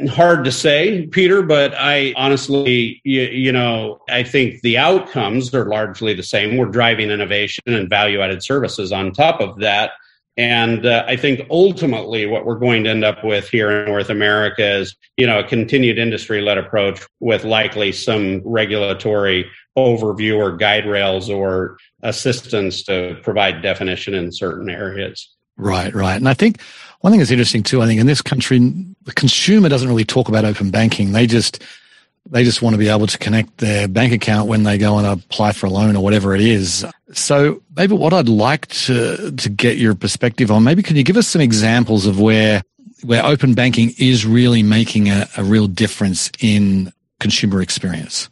hard 0.08 0.44
to 0.44 0.52
say, 0.52 1.06
Peter, 1.06 1.42
but 1.42 1.75
I 1.75 2.12
honestly, 2.16 3.00
you, 3.04 3.22
you, 3.22 3.52
know, 3.52 4.00
I 4.08 4.22
think 4.22 4.60
the 4.62 4.78
outcomes 4.78 5.54
are 5.54 5.66
largely 5.66 6.14
the 6.14 6.22
same. 6.22 6.56
We're 6.56 6.66
driving 6.66 7.10
innovation 7.10 7.64
and 7.66 7.88
value 7.88 8.20
added 8.20 8.42
services 8.42 8.92
on 8.92 9.12
top 9.12 9.40
of 9.40 9.60
that. 9.60 9.92
And 10.37 10.87
uh, 10.87 11.04
I 11.06 11.16
think 11.16 11.46
ultimately 11.50 12.25
what 12.26 12.46
we're 12.46 12.58
going 12.58 12.84
to 12.84 12.90
end 12.90 13.04
up 13.04 13.25
with 13.25 13.49
here 13.49 13.70
in 13.70 13.87
North 13.87 14.10
America 14.10 14.78
is, 14.78 14.96
you 15.16 15.26
know, 15.26 15.40
a 15.40 15.44
continued 15.44 15.99
industry 15.99 16.40
led 16.40 16.56
approach 16.56 17.00
with 17.18 17.44
likely 17.44 17.92
some 17.92 18.40
regulatory 18.44 19.50
overview 19.76 20.38
or 20.38 20.56
guide 20.56 20.87
rails 20.87 21.28
or 21.28 21.78
assistance 22.02 22.84
to 22.84 23.18
provide 23.22 23.62
definition 23.62 24.14
in 24.14 24.32
certain 24.32 24.70
areas. 24.70 25.28
Right, 25.56 25.94
right. 25.94 26.16
And 26.16 26.28
I 26.28 26.34
think 26.34 26.60
one 27.00 27.12
thing 27.12 27.19
that's 27.19 27.30
interesting 27.30 27.62
too, 27.62 27.83
I 27.83 27.87
think 27.87 28.00
in 28.00 28.07
this 28.07 28.23
country, 28.23 28.59
the 29.02 29.12
consumer 29.12 29.69
doesn't 29.69 29.88
really 29.88 30.04
talk 30.04 30.28
about 30.28 30.45
open 30.45 30.71
banking. 30.71 31.12
They 31.12 31.26
just, 31.26 31.62
they 32.26 32.45
just 32.45 32.62
want 32.62 32.75
to 32.75 32.78
be 32.78 32.88
able 32.88 33.07
to 33.07 33.19
connect 33.19 33.59
their 33.59 33.88
bank 33.88 34.12
account 34.12 34.49
when 34.49 34.62
they 34.62 34.76
go 34.76 34.99
and 34.99 35.07
apply 35.07 35.52
for 35.52 35.66
a 35.66 35.71
loan 35.71 35.97
or 35.97 36.04
whatever 36.04 36.35
it 36.35 36.42
is. 36.42 36.85
So 37.12 37.62
maybe 37.75 37.95
what 37.95 38.12
I'd 38.12 38.28
like 38.28 38.66
to, 38.69 39.33
to 39.33 39.49
get 39.49 39.78
your 39.78 39.95
perspective 39.95 40.50
on, 40.50 40.62
maybe 40.62 40.83
can 40.83 40.97
you 40.97 41.02
give 41.02 41.16
us 41.16 41.26
some 41.26 41.40
examples 41.40 42.07
of 42.07 42.21
where, 42.21 42.62
where 43.02 43.25
open 43.25 43.54
banking 43.54 43.95
is 43.99 44.26
really 44.26 44.62
making 44.62 45.09
a, 45.09 45.26
a 45.38 45.42
real 45.42 45.66
difference 45.66 46.30
in 46.40 46.92
consumer 47.19 47.62
experience? 47.62 48.28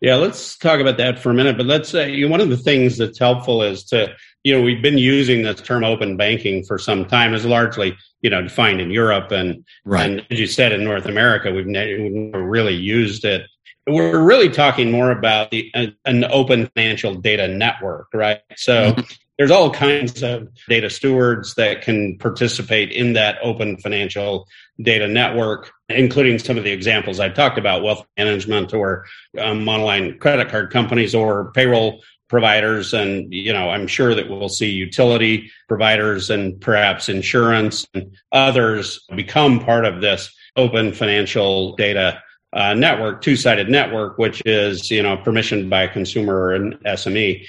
Yeah, 0.00 0.16
let's 0.16 0.56
talk 0.56 0.80
about 0.80 0.96
that 0.98 1.18
for 1.18 1.30
a 1.30 1.34
minute. 1.34 1.56
But 1.56 1.66
let's 1.66 1.88
say 1.88 2.24
one 2.24 2.40
of 2.40 2.48
the 2.48 2.56
things 2.56 2.96
that's 2.96 3.18
helpful 3.18 3.62
is 3.62 3.84
to, 3.84 4.14
you 4.44 4.56
know, 4.56 4.62
we've 4.62 4.82
been 4.82 4.98
using 4.98 5.42
this 5.42 5.60
term 5.60 5.84
open 5.84 6.16
banking 6.16 6.64
for 6.64 6.78
some 6.78 7.04
time. 7.04 7.34
It's 7.34 7.44
largely, 7.44 7.96
you 8.20 8.30
know, 8.30 8.42
defined 8.42 8.80
in 8.80 8.90
Europe 8.90 9.30
and, 9.30 9.64
right. 9.84 10.10
and 10.10 10.26
as 10.30 10.40
you 10.40 10.46
said, 10.46 10.72
in 10.72 10.84
North 10.84 11.06
America, 11.06 11.52
we've 11.52 11.66
never 11.66 12.42
really 12.42 12.74
used 12.74 13.24
it. 13.24 13.42
We're 13.86 14.22
really 14.22 14.48
talking 14.48 14.90
more 14.90 15.12
about 15.12 15.52
the 15.52 15.72
an 16.04 16.24
open 16.24 16.68
financial 16.74 17.14
data 17.14 17.46
network, 17.46 18.08
right? 18.12 18.40
So 18.56 18.92
mm-hmm. 18.92 19.00
there's 19.38 19.52
all 19.52 19.70
kinds 19.70 20.24
of 20.24 20.48
data 20.68 20.90
stewards 20.90 21.54
that 21.54 21.82
can 21.82 22.18
participate 22.18 22.90
in 22.90 23.12
that 23.12 23.38
open 23.42 23.76
financial 23.76 24.48
data 24.82 25.06
network, 25.06 25.70
including 25.88 26.40
some 26.40 26.58
of 26.58 26.64
the 26.64 26.72
examples 26.72 27.20
I've 27.20 27.34
talked 27.34 27.58
about, 27.58 27.84
wealth 27.84 28.04
management 28.16 28.74
or 28.74 29.06
um, 29.38 29.64
monoline 29.64 30.18
credit 30.18 30.48
card 30.48 30.72
companies 30.72 31.14
or 31.14 31.52
payroll 31.52 32.02
providers. 32.28 32.92
And, 32.92 33.32
you 33.32 33.52
know, 33.52 33.70
I'm 33.70 33.86
sure 33.86 34.14
that 34.14 34.28
we'll 34.28 34.48
see 34.48 34.70
utility 34.70 35.50
providers 35.68 36.30
and 36.30 36.60
perhaps 36.60 37.08
insurance 37.08 37.86
and 37.94 38.16
others 38.32 39.04
become 39.14 39.60
part 39.60 39.84
of 39.84 40.00
this 40.00 40.34
open 40.56 40.92
financial 40.92 41.76
data 41.76 42.22
uh, 42.52 42.74
network, 42.74 43.22
two-sided 43.22 43.68
network, 43.68 44.18
which 44.18 44.42
is, 44.46 44.90
you 44.90 45.02
know, 45.02 45.16
permissioned 45.18 45.68
by 45.68 45.82
a 45.82 45.92
consumer 45.92 46.52
and 46.52 46.74
SME 46.84 47.46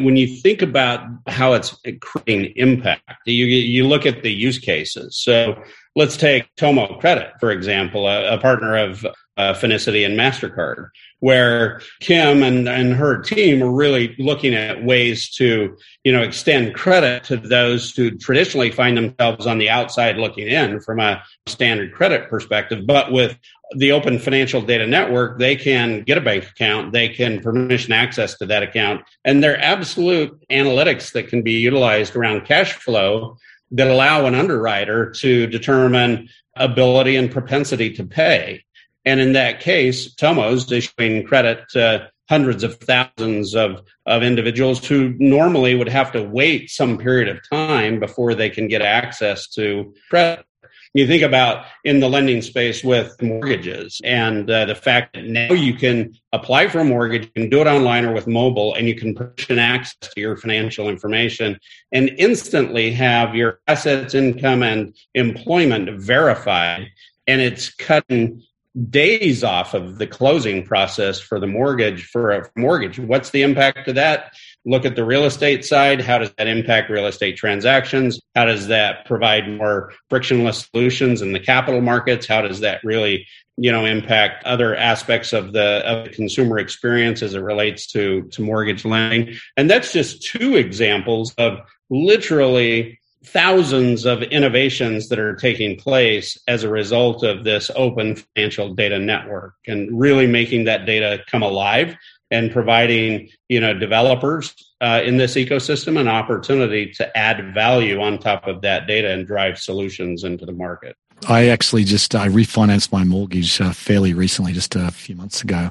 when 0.00 0.16
you 0.16 0.26
think 0.26 0.62
about 0.62 1.06
how 1.26 1.52
it's 1.52 1.78
creating 2.00 2.52
impact, 2.56 3.02
you 3.26 3.44
you 3.44 3.86
look 3.86 4.06
at 4.06 4.22
the 4.22 4.32
use 4.32 4.58
cases. 4.58 5.20
So 5.20 5.62
let's 5.96 6.16
take 6.16 6.48
Tomo 6.56 6.98
Credit, 6.98 7.32
for 7.40 7.50
example, 7.50 8.06
a, 8.06 8.34
a 8.34 8.38
partner 8.38 8.76
of 8.76 9.04
uh, 9.36 9.54
Finicity 9.54 10.04
and 10.04 10.18
Mastercard, 10.18 10.88
where 11.20 11.80
Kim 12.00 12.42
and, 12.42 12.68
and 12.68 12.92
her 12.92 13.22
team 13.22 13.62
are 13.62 13.70
really 13.70 14.14
looking 14.18 14.54
at 14.54 14.84
ways 14.84 15.30
to 15.30 15.76
you 16.04 16.12
know 16.12 16.22
extend 16.22 16.74
credit 16.74 17.24
to 17.24 17.38
those 17.38 17.94
who 17.96 18.10
traditionally 18.10 18.70
find 18.70 18.96
themselves 18.96 19.46
on 19.46 19.58
the 19.58 19.70
outside 19.70 20.16
looking 20.16 20.46
in 20.46 20.80
from 20.80 21.00
a 21.00 21.22
standard 21.46 21.94
credit 21.94 22.28
perspective, 22.28 22.86
but 22.86 23.12
with 23.12 23.38
the 23.76 23.92
open 23.92 24.18
financial 24.18 24.60
data 24.60 24.86
network, 24.86 25.38
they 25.38 25.54
can 25.54 26.02
get 26.02 26.18
a 26.18 26.20
bank 26.20 26.44
account, 26.44 26.92
they 26.92 27.08
can 27.08 27.40
permission 27.40 27.92
access 27.92 28.36
to 28.36 28.44
that 28.44 28.62
account, 28.62 29.02
and 29.24 29.42
there 29.42 29.54
are 29.54 29.60
absolute 29.60 30.38
analytics 30.50 31.12
that 31.12 31.28
can 31.28 31.40
be 31.40 31.52
utilized 31.52 32.14
around 32.14 32.44
cash 32.44 32.74
flow 32.74 33.38
that 33.72 33.88
allow 33.88 34.26
an 34.26 34.34
underwriter 34.34 35.10
to 35.10 35.46
determine 35.46 36.28
ability 36.56 37.16
and 37.16 37.30
propensity 37.30 37.92
to 37.94 38.04
pay. 38.04 38.64
And 39.04 39.20
in 39.20 39.32
that 39.32 39.60
case, 39.60 40.14
Tomo's 40.14 40.70
issuing 40.70 41.24
credit 41.24 41.68
to 41.70 42.10
hundreds 42.28 42.62
of 42.62 42.76
thousands 42.76 43.54
of, 43.56 43.82
of 44.06 44.22
individuals 44.22 44.86
who 44.86 45.14
normally 45.18 45.74
would 45.74 45.88
have 45.88 46.12
to 46.12 46.22
wait 46.22 46.70
some 46.70 46.96
period 46.96 47.28
of 47.28 47.40
time 47.50 47.98
before 47.98 48.34
they 48.34 48.48
can 48.48 48.68
get 48.68 48.82
access 48.82 49.48
to 49.48 49.92
credit. 50.08 50.44
You 50.92 51.06
think 51.06 51.22
about 51.22 51.66
in 51.84 52.00
the 52.00 52.08
lending 52.08 52.42
space 52.42 52.82
with 52.82 53.20
mortgages 53.22 54.00
and 54.02 54.50
uh, 54.50 54.64
the 54.64 54.74
fact 54.74 55.14
that 55.14 55.24
now 55.24 55.52
you 55.52 55.74
can 55.74 56.14
apply 56.32 56.66
for 56.66 56.80
a 56.80 56.84
mortgage, 56.84 57.30
and 57.36 57.48
do 57.48 57.60
it 57.60 57.68
online 57.68 58.04
or 58.04 58.12
with 58.12 58.26
mobile, 58.26 58.74
and 58.74 58.88
you 58.88 58.96
can 58.96 59.14
permission 59.14 59.60
access 59.60 59.94
to 60.00 60.20
your 60.20 60.36
financial 60.36 60.88
information 60.88 61.58
and 61.92 62.10
instantly 62.18 62.90
have 62.90 63.36
your 63.36 63.60
assets, 63.68 64.14
income, 64.14 64.64
and 64.64 64.96
employment 65.14 66.00
verified. 66.00 66.88
And 67.28 67.40
it's 67.40 67.72
cutting 67.72 68.42
days 68.88 69.44
off 69.44 69.74
of 69.74 69.98
the 69.98 70.06
closing 70.06 70.64
process 70.64 71.20
for 71.20 71.38
the 71.38 71.46
mortgage 71.46 72.06
for 72.06 72.30
a 72.30 72.50
mortgage. 72.56 72.98
What's 72.98 73.30
the 73.30 73.42
impact 73.42 73.88
of 73.88 73.94
that? 73.96 74.32
Look 74.64 74.84
at 74.84 74.96
the 74.96 75.04
real 75.04 75.24
estate 75.24 75.64
side. 75.64 76.00
How 76.00 76.18
does 76.18 76.32
that 76.36 76.46
impact 76.46 76.90
real 76.90 77.06
estate 77.06 77.36
transactions? 77.36 78.20
How 78.34 78.44
does 78.44 78.68
that 78.68 79.06
provide 79.06 79.48
more 79.48 79.92
frictionless 80.08 80.68
solutions 80.70 81.22
in 81.22 81.32
the 81.32 81.40
capital 81.40 81.80
markets? 81.80 82.26
How 82.26 82.42
does 82.42 82.60
that 82.60 82.82
really 82.84 83.26
you 83.56 83.70
know 83.70 83.84
impact 83.84 84.44
other 84.44 84.74
aspects 84.74 85.34
of 85.34 85.52
the 85.52 85.82
of 85.86 86.04
the 86.04 86.10
consumer 86.10 86.58
experience 86.58 87.20
as 87.22 87.34
it 87.34 87.40
relates 87.40 87.86
to 87.88 88.22
to 88.30 88.40
mortgage 88.40 88.86
lending 88.86 89.36
and 89.58 89.68
that's 89.68 89.92
just 89.92 90.22
two 90.22 90.56
examples 90.56 91.34
of 91.34 91.58
literally 91.90 92.98
thousands 93.22 94.06
of 94.06 94.22
innovations 94.22 95.08
that 95.08 95.18
are 95.18 95.36
taking 95.36 95.76
place 95.76 96.38
as 96.48 96.64
a 96.64 96.70
result 96.70 97.22
of 97.22 97.44
this 97.44 97.70
open 97.76 98.16
financial 98.16 98.74
data 98.74 98.98
network 98.98 99.52
and 99.66 100.00
really 100.00 100.26
making 100.26 100.64
that 100.64 100.86
data 100.86 101.22
come 101.30 101.42
alive 101.42 101.94
and 102.30 102.50
providing 102.52 103.28
you 103.48 103.60
know 103.60 103.74
developers 103.74 104.54
uh, 104.80 105.02
in 105.04 105.16
this 105.16 105.34
ecosystem 105.34 105.98
an 105.98 106.08
opportunity 106.08 106.90
to 106.90 107.16
add 107.16 107.52
value 107.52 108.00
on 108.00 108.18
top 108.18 108.46
of 108.46 108.62
that 108.62 108.86
data 108.86 109.10
and 109.10 109.26
drive 109.26 109.58
solutions 109.58 110.24
into 110.24 110.46
the 110.46 110.52
market. 110.52 110.96
I 111.28 111.48
actually 111.48 111.84
just 111.84 112.14
I 112.14 112.28
refinanced 112.28 112.92
my 112.92 113.04
mortgage 113.04 113.60
uh, 113.60 113.72
fairly 113.72 114.14
recently, 114.14 114.52
just 114.52 114.74
a 114.76 114.90
few 114.90 115.16
months 115.16 115.42
ago, 115.42 115.70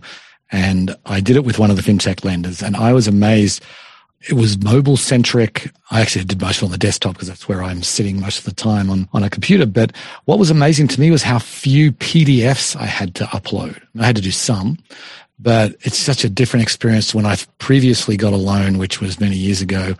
and 0.51 0.95
I 1.05 1.19
did 1.19 1.35
it 1.35 1.45
with 1.45 1.59
one 1.59 1.71
of 1.71 1.75
the 1.75 1.81
fintech 1.81 2.23
lenders, 2.23 2.61
and 2.61 2.75
I 2.75 2.93
was 2.93 3.07
amazed. 3.07 3.63
It 4.27 4.33
was 4.33 4.61
mobile 4.61 4.97
centric. 4.97 5.71
I 5.91 6.01
actually 6.01 6.25
did 6.25 6.41
most 6.41 6.57
of 6.57 6.63
it 6.63 6.65
on 6.65 6.71
the 6.71 6.77
desktop 6.77 7.13
because 7.13 7.29
that's 7.29 7.47
where 7.47 7.63
I'm 7.63 7.81
sitting 7.81 8.19
most 8.19 8.39
of 8.39 8.43
the 8.43 8.53
time 8.53 8.89
on, 8.89 9.07
on 9.13 9.23
a 9.23 9.29
computer. 9.29 9.65
But 9.65 9.95
what 10.25 10.37
was 10.37 10.51
amazing 10.51 10.89
to 10.89 10.99
me 10.99 11.09
was 11.09 11.23
how 11.23 11.39
few 11.39 11.93
PDFs 11.93 12.75
I 12.75 12.85
had 12.85 13.15
to 13.15 13.23
upload. 13.25 13.81
I 13.97 14.05
had 14.05 14.17
to 14.17 14.21
do 14.21 14.31
some, 14.31 14.77
but 15.39 15.75
it's 15.81 15.97
such 15.97 16.23
a 16.25 16.29
different 16.29 16.63
experience 16.63 17.15
when 17.15 17.25
I've 17.25 17.47
previously 17.59 18.17
got 18.17 18.33
a 18.33 18.37
loan, 18.37 18.77
which 18.77 18.99
was 18.99 19.19
many 19.19 19.37
years 19.37 19.61
ago 19.61 19.95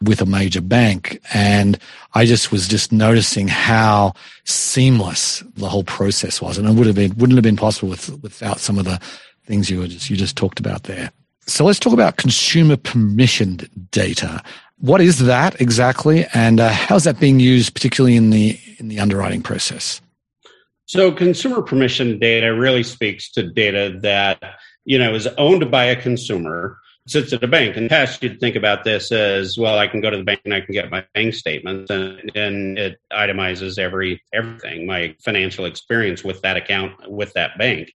with 0.00 0.20
a 0.20 0.26
major 0.26 0.60
bank. 0.60 1.20
And 1.34 1.78
I 2.14 2.26
just 2.26 2.52
was 2.52 2.68
just 2.68 2.92
noticing 2.92 3.48
how 3.48 4.14
seamless 4.44 5.42
the 5.56 5.68
whole 5.68 5.82
process 5.82 6.40
was. 6.40 6.58
And 6.58 6.68
it 6.68 6.74
would 6.74 6.86
have 6.86 6.94
been, 6.94 7.16
wouldn't 7.16 7.36
have 7.36 7.42
been 7.42 7.56
possible 7.56 7.88
with, 7.88 8.22
without 8.22 8.60
some 8.60 8.78
of 8.78 8.84
the 8.84 9.00
things 9.46 9.68
you 9.68 9.80
were 9.80 9.88
just, 9.88 10.08
you 10.08 10.16
just 10.16 10.36
talked 10.36 10.60
about 10.60 10.84
there. 10.84 11.10
So 11.46 11.64
let's 11.64 11.80
talk 11.80 11.92
about 11.92 12.16
consumer 12.16 12.76
permissioned 12.76 13.68
data. 13.90 14.42
What 14.78 15.00
is 15.00 15.18
that 15.20 15.60
exactly? 15.60 16.26
And 16.34 16.60
uh, 16.60 16.70
how's 16.70 17.04
that 17.04 17.18
being 17.18 17.40
used, 17.40 17.74
particularly 17.74 18.16
in 18.16 18.30
the, 18.30 18.58
in 18.78 18.88
the 18.88 19.00
underwriting 19.00 19.42
process? 19.42 20.00
So 20.86 21.10
consumer 21.10 21.62
permission 21.62 22.18
data 22.18 22.54
really 22.54 22.82
speaks 22.82 23.30
to 23.32 23.50
data 23.50 23.98
that 24.02 24.40
you 24.84 24.98
know, 24.98 25.14
is 25.14 25.26
owned 25.38 25.70
by 25.70 25.84
a 25.84 26.00
consumer, 26.00 26.78
sits 27.06 27.32
at 27.32 27.42
a 27.42 27.48
bank. 27.48 27.76
In 27.76 27.84
the 27.84 27.88
past, 27.88 28.22
you'd 28.22 28.40
think 28.40 28.56
about 28.56 28.84
this 28.84 29.12
as 29.12 29.58
well. 29.58 29.78
I 29.78 29.86
can 29.86 30.00
go 30.00 30.10
to 30.10 30.16
the 30.16 30.24
bank 30.24 30.40
and 30.44 30.54
I 30.54 30.60
can 30.60 30.72
get 30.72 30.90
my 30.90 31.04
bank 31.14 31.34
statements, 31.34 31.90
and, 31.90 32.30
and 32.34 32.78
it 32.78 32.98
itemizes 33.12 33.78
every 33.78 34.22
everything, 34.32 34.86
my 34.86 35.14
financial 35.24 35.64
experience 35.64 36.24
with 36.24 36.40
that 36.42 36.56
account 36.56 37.10
with 37.10 37.32
that 37.34 37.58
bank. 37.58 37.92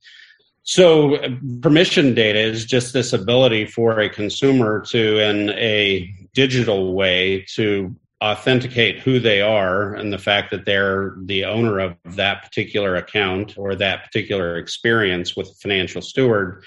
So, 0.63 1.17
permission 1.62 2.13
data 2.13 2.39
is 2.39 2.65
just 2.65 2.93
this 2.93 3.13
ability 3.13 3.65
for 3.65 4.00
a 4.00 4.10
consumer 4.10 4.81
to, 4.89 5.19
in 5.19 5.50
a 5.51 6.08
digital 6.34 6.93
way, 6.93 7.46
to 7.55 7.96
authenticate 8.23 8.99
who 8.99 9.19
they 9.19 9.41
are 9.41 9.93
and 9.93 10.11
the 10.11 10.17
fact 10.17 10.51
that 10.51 10.65
they're 10.65 11.15
the 11.23 11.45
owner 11.45 11.79
of 11.79 11.95
that 12.03 12.43
particular 12.43 12.95
account 12.95 13.57
or 13.57 13.75
that 13.75 14.03
particular 14.03 14.57
experience 14.57 15.35
with 15.35 15.47
a 15.47 15.53
financial 15.53 16.01
steward 16.01 16.63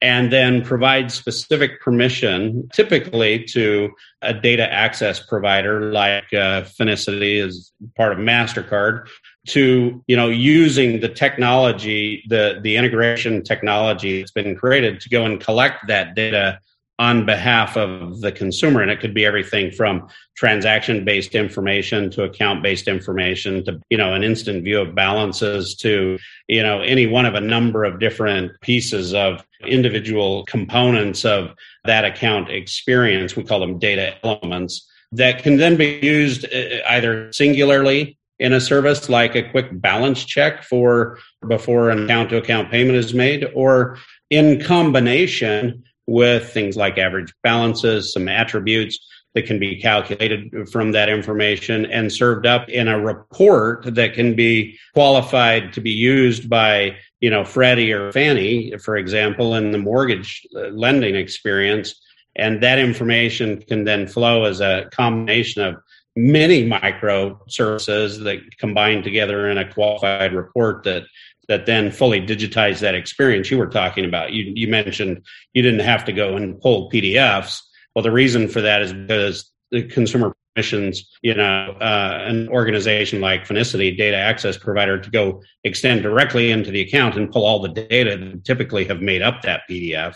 and 0.00 0.32
then 0.32 0.62
provide 0.62 1.10
specific 1.10 1.80
permission 1.80 2.68
typically 2.72 3.44
to 3.44 3.90
a 4.22 4.34
data 4.34 4.70
access 4.72 5.20
provider 5.20 5.92
like 5.92 6.24
uh, 6.32 6.62
Finicity 6.62 7.36
is 7.36 7.72
part 7.96 8.12
of 8.12 8.18
mastercard 8.18 9.06
to 9.46 10.02
you 10.06 10.16
know 10.16 10.28
using 10.28 11.00
the 11.00 11.08
technology 11.08 12.24
the 12.28 12.60
the 12.62 12.76
integration 12.76 13.42
technology 13.42 14.20
that's 14.20 14.30
been 14.30 14.56
created 14.56 15.00
to 15.00 15.08
go 15.08 15.24
and 15.24 15.40
collect 15.40 15.86
that 15.86 16.14
data 16.14 16.58
on 16.98 17.26
behalf 17.26 17.76
of 17.76 18.20
the 18.20 18.30
consumer. 18.30 18.80
And 18.80 18.90
it 18.90 19.00
could 19.00 19.14
be 19.14 19.24
everything 19.24 19.72
from 19.72 20.08
transaction 20.36 21.04
based 21.04 21.34
information 21.34 22.10
to 22.10 22.22
account 22.22 22.62
based 22.62 22.86
information 22.86 23.64
to, 23.64 23.80
you 23.90 23.96
know, 23.96 24.14
an 24.14 24.22
instant 24.22 24.62
view 24.62 24.80
of 24.80 24.94
balances 24.94 25.74
to, 25.76 26.18
you 26.48 26.62
know, 26.62 26.80
any 26.80 27.06
one 27.06 27.26
of 27.26 27.34
a 27.34 27.40
number 27.40 27.84
of 27.84 27.98
different 27.98 28.52
pieces 28.60 29.12
of 29.12 29.44
individual 29.66 30.44
components 30.44 31.24
of 31.24 31.54
that 31.84 32.04
account 32.04 32.50
experience. 32.50 33.34
We 33.34 33.42
call 33.42 33.60
them 33.60 33.78
data 33.78 34.14
elements 34.22 34.88
that 35.12 35.42
can 35.42 35.56
then 35.56 35.76
be 35.76 35.98
used 36.02 36.44
uh, 36.44 36.82
either 36.88 37.32
singularly 37.32 38.18
in 38.38 38.52
a 38.52 38.60
service 38.60 39.08
like 39.08 39.34
a 39.34 39.48
quick 39.50 39.80
balance 39.80 40.24
check 40.24 40.64
for 40.64 41.18
before 41.48 41.90
an 41.90 42.04
account 42.04 42.30
to 42.30 42.36
account 42.36 42.70
payment 42.70 42.96
is 42.96 43.14
made 43.14 43.46
or 43.54 43.96
in 44.30 44.60
combination 44.60 45.84
with 46.06 46.52
things 46.52 46.76
like 46.76 46.98
average 46.98 47.32
balances, 47.42 48.12
some 48.12 48.28
attributes 48.28 48.98
that 49.34 49.46
can 49.46 49.58
be 49.58 49.80
calculated 49.80 50.68
from 50.70 50.92
that 50.92 51.08
information 51.08 51.86
and 51.86 52.12
served 52.12 52.46
up 52.46 52.68
in 52.68 52.86
a 52.86 53.00
report 53.00 53.84
that 53.94 54.14
can 54.14 54.34
be 54.34 54.78
qualified 54.94 55.72
to 55.72 55.80
be 55.80 55.90
used 55.90 56.48
by, 56.48 56.96
you 57.20 57.30
know, 57.30 57.44
Freddie 57.44 57.92
or 57.92 58.12
Fannie, 58.12 58.72
for 58.78 58.96
example, 58.96 59.54
in 59.54 59.72
the 59.72 59.78
mortgage 59.78 60.46
uh, 60.54 60.68
lending 60.68 61.16
experience. 61.16 62.00
And 62.36 62.62
that 62.62 62.78
information 62.78 63.60
can 63.62 63.84
then 63.84 64.06
flow 64.06 64.44
as 64.44 64.60
a 64.60 64.88
combination 64.92 65.62
of 65.62 65.76
many 66.16 66.64
micro 66.64 67.40
services 67.48 68.20
that 68.20 68.38
combine 68.58 69.02
together 69.02 69.48
in 69.48 69.58
a 69.58 69.72
qualified 69.72 70.32
report 70.32 70.84
that 70.84 71.04
that 71.48 71.66
then 71.66 71.90
fully 71.90 72.20
digitize 72.20 72.80
that 72.80 72.94
experience 72.94 73.50
you 73.50 73.58
were 73.58 73.66
talking 73.66 74.06
about. 74.06 74.32
You, 74.32 74.50
you 74.54 74.66
mentioned 74.66 75.22
you 75.52 75.62
didn't 75.62 75.80
have 75.80 76.04
to 76.06 76.12
go 76.12 76.36
and 76.36 76.58
pull 76.58 76.90
PDFs. 76.90 77.60
Well, 77.94 78.02
the 78.02 78.10
reason 78.10 78.48
for 78.48 78.62
that 78.62 78.80
is 78.80 78.94
because 78.94 79.50
the 79.70 79.82
consumer 79.82 80.34
permissions, 80.54 81.06
you 81.22 81.34
know, 81.34 81.76
uh, 81.80 82.18
an 82.22 82.48
organization 82.48 83.20
like 83.20 83.46
Finicity, 83.46 83.96
data 83.96 84.16
access 84.16 84.56
provider, 84.56 84.98
to 84.98 85.10
go 85.10 85.42
extend 85.64 86.02
directly 86.02 86.50
into 86.50 86.70
the 86.70 86.80
account 86.80 87.16
and 87.16 87.30
pull 87.30 87.44
all 87.44 87.60
the 87.60 87.68
data 87.68 88.16
that 88.16 88.44
typically 88.44 88.84
have 88.84 89.02
made 89.02 89.20
up 89.20 89.42
that 89.42 89.62
PDF 89.68 90.14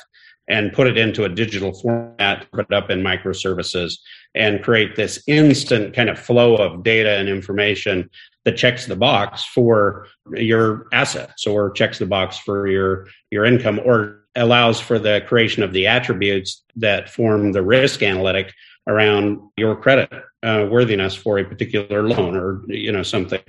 and 0.48 0.72
put 0.72 0.86
it 0.86 0.96
into 0.96 1.24
a 1.24 1.28
digital 1.28 1.72
format, 1.72 2.50
put 2.52 2.66
it 2.70 2.74
up 2.74 2.90
in 2.90 3.02
microservices, 3.02 3.98
and 4.34 4.62
create 4.62 4.96
this 4.96 5.22
instant 5.26 5.94
kind 5.94 6.08
of 6.08 6.18
flow 6.18 6.56
of 6.56 6.82
data 6.82 7.18
and 7.18 7.28
information 7.28 8.08
that 8.44 8.56
checks 8.56 8.86
the 8.86 8.96
box 8.96 9.44
for 9.44 10.06
your 10.32 10.86
assets 10.92 11.46
or 11.46 11.70
checks 11.70 11.98
the 11.98 12.06
box 12.06 12.38
for 12.38 12.66
your 12.66 13.06
your 13.30 13.44
income 13.44 13.80
or 13.84 14.24
allows 14.36 14.80
for 14.80 14.98
the 14.98 15.22
creation 15.26 15.62
of 15.62 15.72
the 15.72 15.86
attributes 15.86 16.64
that 16.76 17.10
form 17.10 17.52
the 17.52 17.62
risk 17.62 18.02
analytic 18.02 18.54
around 18.86 19.38
your 19.56 19.76
credit 19.76 20.10
uh, 20.42 20.66
worthiness 20.70 21.14
for 21.14 21.38
a 21.38 21.44
particular 21.44 22.02
loan 22.02 22.36
or 22.36 22.62
you 22.68 22.90
know 22.90 23.02
something 23.02 23.42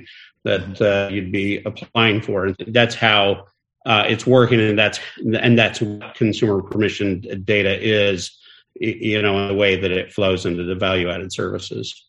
that 0.43 0.81
uh, 0.81 1.09
you'd 1.11 1.31
be 1.31 1.61
applying 1.63 2.21
for. 2.21 2.53
That's 2.67 2.95
how 2.95 3.45
uh, 3.85 4.03
it's 4.07 4.25
working 4.27 4.59
and 4.59 4.77
that's 4.77 4.99
and 5.17 5.57
that's 5.57 5.81
what 5.81 6.13
consumer 6.15 6.61
permission 6.61 7.21
data 7.43 7.77
is 7.81 8.37
you 8.75 9.21
know 9.21 9.37
in 9.39 9.47
the 9.47 9.53
way 9.53 9.75
that 9.79 9.91
it 9.91 10.11
flows 10.11 10.45
into 10.45 10.63
the 10.63 10.75
value 10.75 11.09
added 11.09 11.31
services 11.31 12.05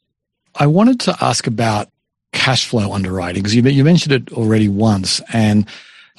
i 0.56 0.66
wanted 0.66 0.98
to 0.98 1.16
ask 1.20 1.46
about 1.46 1.88
cash 2.32 2.66
flow 2.66 2.92
underwriting 2.92 3.42
because 3.42 3.54
you, 3.54 3.62
you 3.62 3.84
mentioned 3.84 4.12
it 4.12 4.32
already 4.32 4.68
once 4.68 5.20
and 5.32 5.66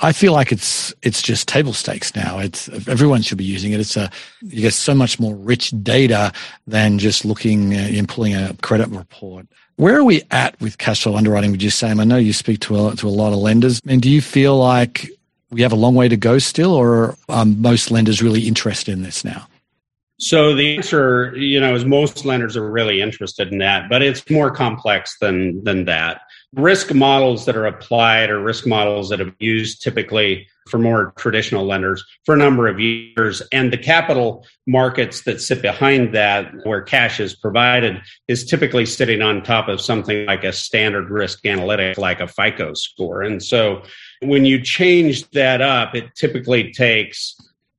I 0.03 0.13
feel 0.13 0.33
like 0.33 0.51
it's 0.51 0.93
it's 1.03 1.21
just 1.21 1.47
table 1.47 1.73
stakes 1.73 2.15
now. 2.15 2.39
It's 2.39 2.69
everyone 2.87 3.21
should 3.21 3.37
be 3.37 3.43
using 3.43 3.71
it. 3.71 3.79
It's 3.79 3.95
a 3.95 4.09
you 4.41 4.61
get 4.61 4.73
so 4.73 4.95
much 4.95 5.19
more 5.19 5.35
rich 5.35 5.71
data 5.83 6.33
than 6.65 6.97
just 6.97 7.23
looking 7.23 7.75
uh, 7.75 7.87
and 7.91 8.09
pulling 8.09 8.33
a 8.33 8.55
credit 8.63 8.89
report. 8.89 9.45
Where 9.75 9.97
are 9.97 10.03
we 10.03 10.23
at 10.31 10.59
with 10.59 10.79
cash 10.79 11.03
flow 11.03 11.15
underwriting? 11.15 11.51
Would 11.51 11.61
you 11.61 11.69
say? 11.69 11.91
I 11.91 11.93
know 11.93 12.17
you 12.17 12.33
speak 12.33 12.61
to 12.61 12.87
a, 12.87 12.95
to 12.95 13.07
a 13.07 13.09
lot 13.09 13.31
of 13.31 13.39
lenders. 13.39 13.79
And 13.87 14.01
do 14.01 14.09
you 14.09 14.21
feel 14.21 14.57
like 14.57 15.07
we 15.51 15.61
have 15.61 15.71
a 15.71 15.75
long 15.75 15.95
way 15.95 16.07
to 16.07 16.17
go 16.17 16.39
still, 16.39 16.73
or 16.73 17.15
are 17.29 17.45
most 17.45 17.91
lenders 17.91 18.21
really 18.21 18.47
interested 18.47 18.93
in 18.93 19.03
this 19.03 19.23
now? 19.23 19.47
So 20.17 20.53
the 20.53 20.77
answer, 20.77 21.35
you 21.35 21.59
know, 21.59 21.73
is 21.73 21.83
most 21.83 22.25
lenders 22.25 22.55
are 22.55 22.69
really 22.69 23.01
interested 23.01 23.51
in 23.51 23.57
that, 23.57 23.89
but 23.89 24.03
it's 24.03 24.29
more 24.29 24.51
complex 24.51 25.17
than 25.19 25.63
than 25.63 25.85
that. 25.85 26.21
Risk 26.53 26.93
models 26.93 27.45
that 27.45 27.55
are 27.57 27.65
applied 27.65 28.29
or 28.29 28.39
risk 28.39 28.67
models 28.67 29.09
that 29.09 29.19
have 29.19 29.33
used 29.39 29.81
typically 29.81 30.47
for 30.69 30.77
more 30.77 31.11
traditional 31.17 31.65
lenders 31.65 32.03
for 32.23 32.35
a 32.35 32.37
number 32.37 32.67
of 32.67 32.79
years. 32.79 33.41
And 33.51 33.73
the 33.73 33.77
capital 33.77 34.45
markets 34.67 35.23
that 35.23 35.41
sit 35.41 35.61
behind 35.61 36.13
that, 36.13 36.51
where 36.65 36.81
cash 36.81 37.19
is 37.19 37.35
provided, 37.35 37.99
is 38.27 38.45
typically 38.45 38.85
sitting 38.85 39.23
on 39.23 39.41
top 39.41 39.69
of 39.69 39.81
something 39.81 40.27
like 40.27 40.43
a 40.43 40.53
standard 40.53 41.09
risk 41.09 41.45
analytic, 41.47 41.97
like 41.97 42.19
a 42.19 42.27
FICO 42.27 42.75
score. 42.75 43.23
And 43.23 43.41
so 43.41 43.81
when 44.21 44.45
you 44.45 44.61
change 44.61 45.29
that 45.31 45.61
up, 45.61 45.95
it 45.95 46.15
typically 46.15 46.71
takes 46.71 47.35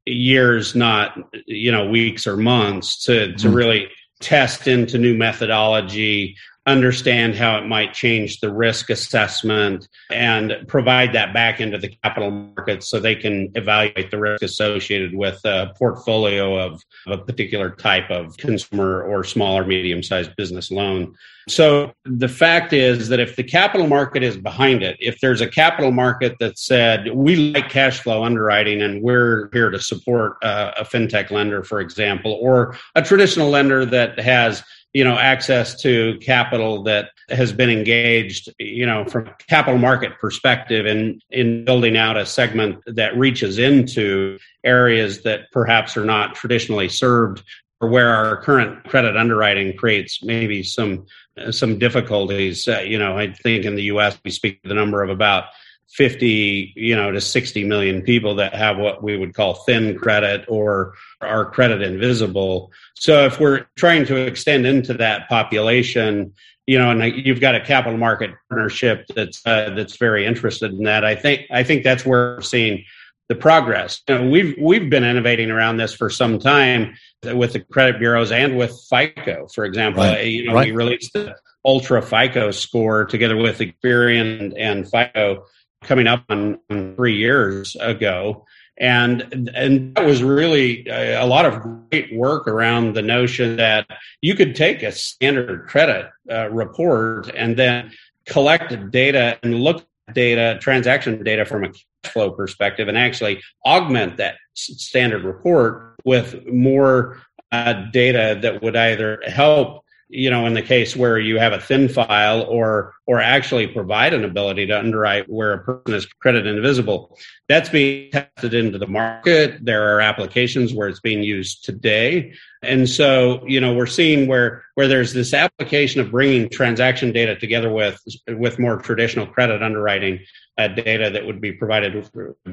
years, 0.07 0.75
not 0.75 1.19
you 1.47 1.73
know 1.73 1.89
weeks 1.89 2.27
or 2.27 2.37
months, 2.37 3.05
to 3.05 3.33
to 3.33 3.33
mm-hmm. 3.33 3.55
really 3.55 3.89
test 4.21 4.69
into 4.69 4.99
new 4.99 5.17
methodology, 5.17 6.37
understand 6.67 7.35
how 7.35 7.59
it 7.59 7.67
might 7.67 7.93
change 7.93 8.39
the 8.39 8.53
risk 8.53 8.89
assessment 8.89 9.89
and 10.11 10.57
provide 10.69 11.13
that 11.13 11.35
back 11.35 11.61
into 11.61 11.77
the 11.77 11.89
capital 12.03 12.31
markets 12.31 12.89
so 12.89 13.01
they 13.01 13.17
can 13.17 13.51
evaluate 13.57 14.11
the 14.11 14.19
risk 14.19 14.43
associated 14.43 15.15
with 15.15 15.41
a 15.45 15.73
portfolio 15.79 16.59
of, 16.59 16.83
a 17.09 17.19
particular 17.19 17.71
type 17.71 18.09
of 18.11 18.37
consumer 18.37 19.03
or 19.03 19.25
small 19.25 19.59
or 19.59 19.65
medium 19.65 20.03
sized 20.03 20.35
business 20.37 20.71
loan. 20.71 21.13
So 21.49 21.93
the 22.05 22.29
fact 22.29 22.73
is 22.73 23.09
that 23.09 23.19
if 23.19 23.35
the 23.35 23.43
capital 23.43 23.89
market 23.89 24.23
is 24.23 24.37
behind 24.37 24.85
it, 24.85 24.97
if 25.01 25.19
there's 25.21 25.41
a 25.41 25.49
capital 25.49 25.91
market 25.91 26.37
that 26.39 26.59
said, 26.59 27.13
we 27.13 27.53
like 27.53 27.69
cash 27.69 27.99
flow 28.01 28.23
underwriting 28.23 28.83
and 28.83 29.03
we're 29.03 29.49
here 29.53 29.71
to 29.71 29.81
support 29.81 30.37
uh, 30.43 30.73
a 30.79 30.85
fintech 30.85 31.33
lender, 31.33 31.65
for 31.65 31.81
example, 31.81 32.39
or 32.41 32.77
a 32.95 33.03
traditional 33.03 33.51
lender 33.51 33.85
that 33.85 34.21
has 34.21 34.63
you 34.93 35.05
know 35.05 35.17
access 35.17 35.81
to 35.83 36.19
capital 36.21 36.83
that 36.83 37.11
has 37.31 37.53
been 37.53 37.71
engaged 37.71 38.53
you 38.59 38.85
know 38.85 39.05
from 39.05 39.27
a 39.27 39.35
capital 39.49 39.79
market 39.79 40.19
perspective 40.19 40.87
in 40.87 41.21
in 41.31 41.65
building 41.65 41.97
out 41.97 42.17
a 42.17 42.27
segment 42.27 42.83
that 42.87 43.17
reaches 43.17 43.59
into 43.59 44.39
areas 44.65 45.23
that 45.23 45.51
perhaps 45.51 45.97
are 45.97 46.05
not 46.05 46.35
traditionally 46.35 46.89
served 46.89 47.43
or 47.81 47.89
where 47.89 48.11
our 48.11 48.37
current 48.43 48.85
credit 48.85 49.17
underwriting 49.17 49.77
creates 49.77 50.23
maybe 50.23 50.63
some 50.63 51.05
some 51.51 51.79
difficulties. 51.79 52.69
Uh, 52.69 52.81
you 52.81 52.99
know 52.99 53.17
i 53.17 53.33
think 53.33 53.65
in 53.65 53.75
the 53.75 53.85
us 53.85 54.19
we 54.25 54.31
speak 54.31 54.61
the 54.65 54.75
number 54.75 55.03
of 55.03 55.11
about 55.11 55.45
50 55.93 56.73
you 56.75 56.97
know 56.97 57.11
to 57.11 57.21
60 57.21 57.65
million 57.65 58.01
people 58.01 58.35
that 58.37 58.55
have 58.55 58.79
what 58.79 59.03
we 59.03 59.17
would 59.17 59.35
call 59.35 59.55
thin 59.55 59.99
credit 59.99 60.45
or 60.49 60.95
are 61.21 61.45
credit 61.51 61.83
invisible 61.83 62.73
so 62.95 63.27
if 63.27 63.39
we're 63.39 63.67
trying 63.77 64.07
to 64.07 64.17
extend 64.17 64.67
into 64.67 64.95
that 64.95 65.29
population 65.29 66.33
you 66.67 66.79
know 66.79 66.91
and 66.91 67.27
you've 67.27 67.41
got 67.41 67.55
a 67.55 67.61
capital 67.61 67.99
market 67.99 68.31
partnership 68.49 69.05
that's 69.15 69.45
uh, 69.47 69.71
that's 69.77 69.97
very 69.99 70.25
interested 70.25 70.73
in 70.73 70.85
that 70.85 71.05
i 71.05 71.15
think 71.15 71.43
i 71.51 71.63
think 71.63 71.85
that's 71.85 72.07
where 72.07 72.37
we're 72.37 72.41
seeing 72.41 72.83
the 73.29 73.35
progress 73.35 74.01
you 74.09 74.15
know, 74.15 74.31
we've 74.31 74.55
we've 74.59 74.89
been 74.89 75.05
innovating 75.05 75.51
around 75.51 75.77
this 75.77 75.93
for 75.93 76.09
some 76.09 76.39
time 76.39 76.95
with 77.35 77.53
the 77.53 77.61
credit 77.61 77.99
bureaus 77.99 78.33
and 78.33 78.57
with 78.57 78.73
fico 78.89 79.47
for 79.49 79.67
example 79.67 80.03
right. 80.03 80.25
you 80.25 80.47
know 80.47 80.55
right. 80.55 80.69
we 80.69 80.73
released 80.73 81.13
the 81.13 81.37
ultra 81.67 82.01
fico 82.01 82.51
score 82.51 83.05
together 83.05 83.37
with 83.37 83.59
experian 83.59 84.55
and 84.57 84.91
fico 84.91 85.45
coming 85.83 86.07
up 86.07 86.25
on, 86.29 86.59
on 86.71 86.95
three 86.97 87.17
years 87.17 87.77
ago. 87.77 88.45
And, 88.79 89.51
and 89.55 89.95
that 89.95 90.05
was 90.05 90.23
really 90.23 90.87
a, 90.89 91.27
lot 91.27 91.45
of 91.45 91.63
great 91.91 92.15
work 92.17 92.49
around 92.49 92.95
the 92.95 93.03
notion 93.03 93.57
that 93.57 93.87
you 94.23 94.35
could 94.35 94.57
take 94.57 94.83
a 94.83 94.91
standard 94.91 95.69
credit 95.69 96.11
uh, 96.31 96.49
report 96.51 97.31
and 97.37 97.57
then 97.57 97.93
collect 98.25 98.91
data 98.91 99.39
and 99.43 99.63
look 99.63 99.87
at 100.09 100.15
data, 100.15 100.59
transaction 100.61 101.23
data 101.23 101.45
from 101.45 101.65
a 101.65 101.69
cash 101.69 102.13
flow 102.13 102.31
perspective 102.31 102.89
and 102.89 102.99
actually 102.99 103.41
augment 103.67 104.17
that 104.17 104.37
standard 104.55 105.23
report 105.23 105.97
with 106.05 106.45
more 106.47 107.21
uh, 107.53 107.75
data 107.93 108.39
that 108.41 108.63
would 108.63 108.75
either 108.75 109.21
help 109.27 109.85
you 110.15 110.31
know, 110.31 110.45
in 110.45 110.53
the 110.53 110.61
case 110.61 110.95
where 110.95 111.19
you 111.19 111.39
have 111.39 111.55
a 111.55 111.59
thin 111.59 111.89
file 111.89 112.43
or 112.43 112.95
or 113.07 113.19
actually 113.19 113.67
provide 113.67 114.13
an 114.13 114.25
ability 114.25 114.67
to 114.67 114.79
underwrite 114.79 115.29
where 115.29 115.55
a 115.55 115.65
person 115.65 115.95
is 115.95 116.05
credit 116.05 116.47
invisible. 116.47 117.17
That's 117.49 117.71
being 117.71 118.11
tested 118.11 118.53
into 118.53 118.79
the 118.79 118.87
market. 118.87 119.65
There 119.65 119.97
are 119.97 120.03
applications 120.03 120.75
where 120.75 120.89
it's 120.89 121.01
being 121.01 121.23
used 121.23 121.65
today. 121.65 122.35
And 122.63 122.89
so, 122.89 123.43
you 123.47 123.59
know, 123.59 123.73
we're 123.73 123.87
seeing 123.87 124.29
where 124.29 124.65
where 124.75 124.87
there's 124.87 125.15
this 125.15 125.33
application 125.33 126.03
of 126.03 126.11
bringing 126.11 126.51
transaction 126.51 127.13
data 127.13 127.35
together 127.35 127.73
with 127.73 127.99
with 128.29 128.59
more 128.59 128.77
traditional 128.77 129.27
credit 129.27 129.63
underwriting 129.63 130.21
uh, 130.59 130.69
data 130.69 131.09
that 131.09 131.25
would 131.25 131.41
be 131.41 131.53
provided 131.53 131.95
with 131.95 132.11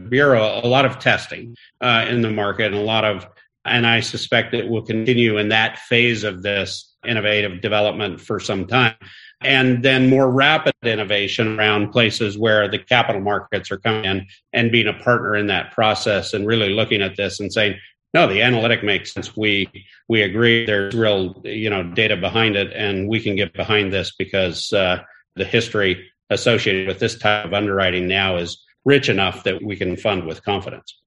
bureau. 0.10 0.62
A 0.64 0.68
lot 0.68 0.86
of 0.86 0.98
testing 1.00 1.58
uh, 1.82 2.06
in 2.08 2.22
the 2.22 2.32
market 2.32 2.68
and 2.68 2.76
a 2.76 2.80
lot 2.80 3.04
of 3.04 3.28
And 3.66 3.86
I 3.86 4.00
suspect 4.00 4.54
it 4.54 4.70
will 4.70 4.86
continue 4.86 5.38
in 5.38 5.50
that 5.50 5.78
phase 5.78 6.24
of 6.24 6.42
this 6.42 6.89
innovative 7.06 7.62
development 7.62 8.22
for 8.22 8.40
some 8.40 8.68
time. 8.68 8.96
And 9.42 9.84
then 9.84 10.10
more 10.10 10.30
rapid 10.30 10.74
innovation 10.84 11.58
around 11.58 11.92
places 11.92 12.38
where 12.38 12.68
the 12.68 12.78
capital 12.78 13.22
markets 13.22 13.72
are 13.72 13.78
coming 13.78 14.06
in 14.06 14.28
and 14.52 14.72
being 14.72 14.88
a 14.88 14.94
partner 14.94 15.36
in 15.36 15.48
that 15.48 15.72
process 15.72 16.34
and 16.34 16.46
really 16.46 16.70
looking 16.70 17.02
at 17.02 17.16
this 17.16 17.40
and 17.40 17.52
saying, 17.52 17.76
no, 18.14 18.28
the 18.28 18.42
analytic 18.42 18.84
makes 18.84 19.14
sense. 19.14 19.38
We 19.38 19.70
we 20.08 20.24
agree. 20.24 20.66
There's 20.66 20.96
real 20.96 21.40
you 21.46 21.70
know 21.70 21.84
data 21.84 22.18
behind 22.18 22.56
it, 22.56 22.74
and 22.74 23.08
we 23.08 23.20
can 23.20 23.36
get 23.36 23.54
behind 23.54 23.94
this 23.94 24.14
because 24.18 24.74
uh, 24.74 25.04
the 25.36 25.46
history 25.46 26.10
associated 26.30 26.88
with 26.88 27.00
this 27.00 27.18
type 27.18 27.46
of 27.46 27.54
underwriting 27.54 28.08
now 28.08 28.38
is 28.38 28.64
rich 28.84 29.10
enough 29.10 29.44
that 29.44 29.64
we 29.64 29.76
can 29.76 29.96
fund 29.96 30.26
with 30.26 30.44
confidence. 30.44 31.00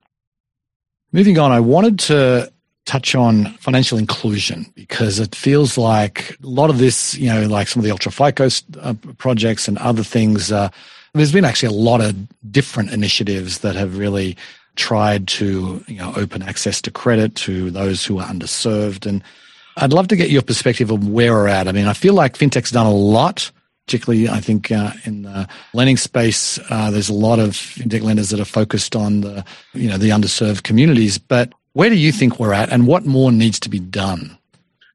Moving 1.12 1.38
on, 1.38 1.50
I 1.50 1.61
wanted 1.61 1.98
to 2.00 2.52
touch 2.85 3.14
on 3.14 3.47
financial 3.55 3.99
inclusion 3.99 4.66
because 4.75 5.18
it 5.18 5.35
feels 5.35 5.79
like 5.79 6.37
a 6.42 6.47
lot 6.47 6.71
of 6.71 6.79
this, 6.79 7.14
you 7.16 7.29
know, 7.29 7.47
like 7.47 7.68
some 7.68 7.81
of 7.81 7.85
the 7.85 7.90
ultra 7.90 8.11
FICO 8.11 8.49
uh, 8.81 8.95
projects 9.18 9.68
and 9.68 9.79
other 9.79 10.03
things. 10.03 10.51
Uh, 10.51 10.68
there's 11.14 11.33
been 11.33 11.45
actually 11.45 11.75
a 11.75 11.79
lot 11.79 12.01
of 12.01 12.16
different 12.51 12.90
initiatives 12.90 13.61
that 13.61 13.77
have 13.77 13.99
really 13.99 14.37
tried 14.75 15.29
to, 15.29 15.85
you 15.87 15.99
know, 15.99 16.12
open 16.16 16.42
access 16.42 16.81
to 16.81 16.90
credit 16.90 17.35
to 17.37 17.71
those 17.71 18.05
who 18.05 18.18
are 18.18 18.27
underserved. 18.27 19.07
And 19.07 19.23
I'd 19.77 19.92
love 19.92 20.09
to 20.09 20.16
get 20.16 20.31
your 20.31 20.42
perspective 20.42 20.90
of 20.90 21.07
where 21.07 21.33
we're 21.33 21.49
at. 21.49 21.68
I 21.68 21.73
mean, 21.73 21.87
I 21.87 21.92
feel 21.92 22.14
like 22.14 22.37
fintech's 22.37 22.71
done 22.71 22.87
a 22.87 22.92
lot 22.92 23.51
particularly 23.87 24.29
I 24.29 24.40
think 24.40 24.71
uh, 24.71 24.92
in 25.05 25.23
the 25.23 25.49
lending 25.75 25.97
space, 25.97 26.59
uh, 26.71 26.90
there's 26.90 27.09
a 27.09 27.14
lot 27.14 27.38
of 27.38 27.51
fintech 27.51 28.03
lenders 28.03 28.31
that 28.31 28.40
are 28.40 28.45
focused 28.45 28.95
on 28.95 29.23
the 29.23 29.45
you 29.75 29.88
know 29.88 29.99
the 29.99 30.11
underserved 30.11 30.62
communities. 30.62 31.18
But 31.18 31.53
where 31.72 31.90
do 31.90 31.96
you 31.96 32.12
think 32.12 32.38
we're 32.38 32.52
at, 32.52 32.70
and 32.70 32.87
what 32.87 33.04
more 33.04 33.32
needs 33.32 33.58
to 33.61 33.68
be 33.68 33.78
done? 33.78 34.38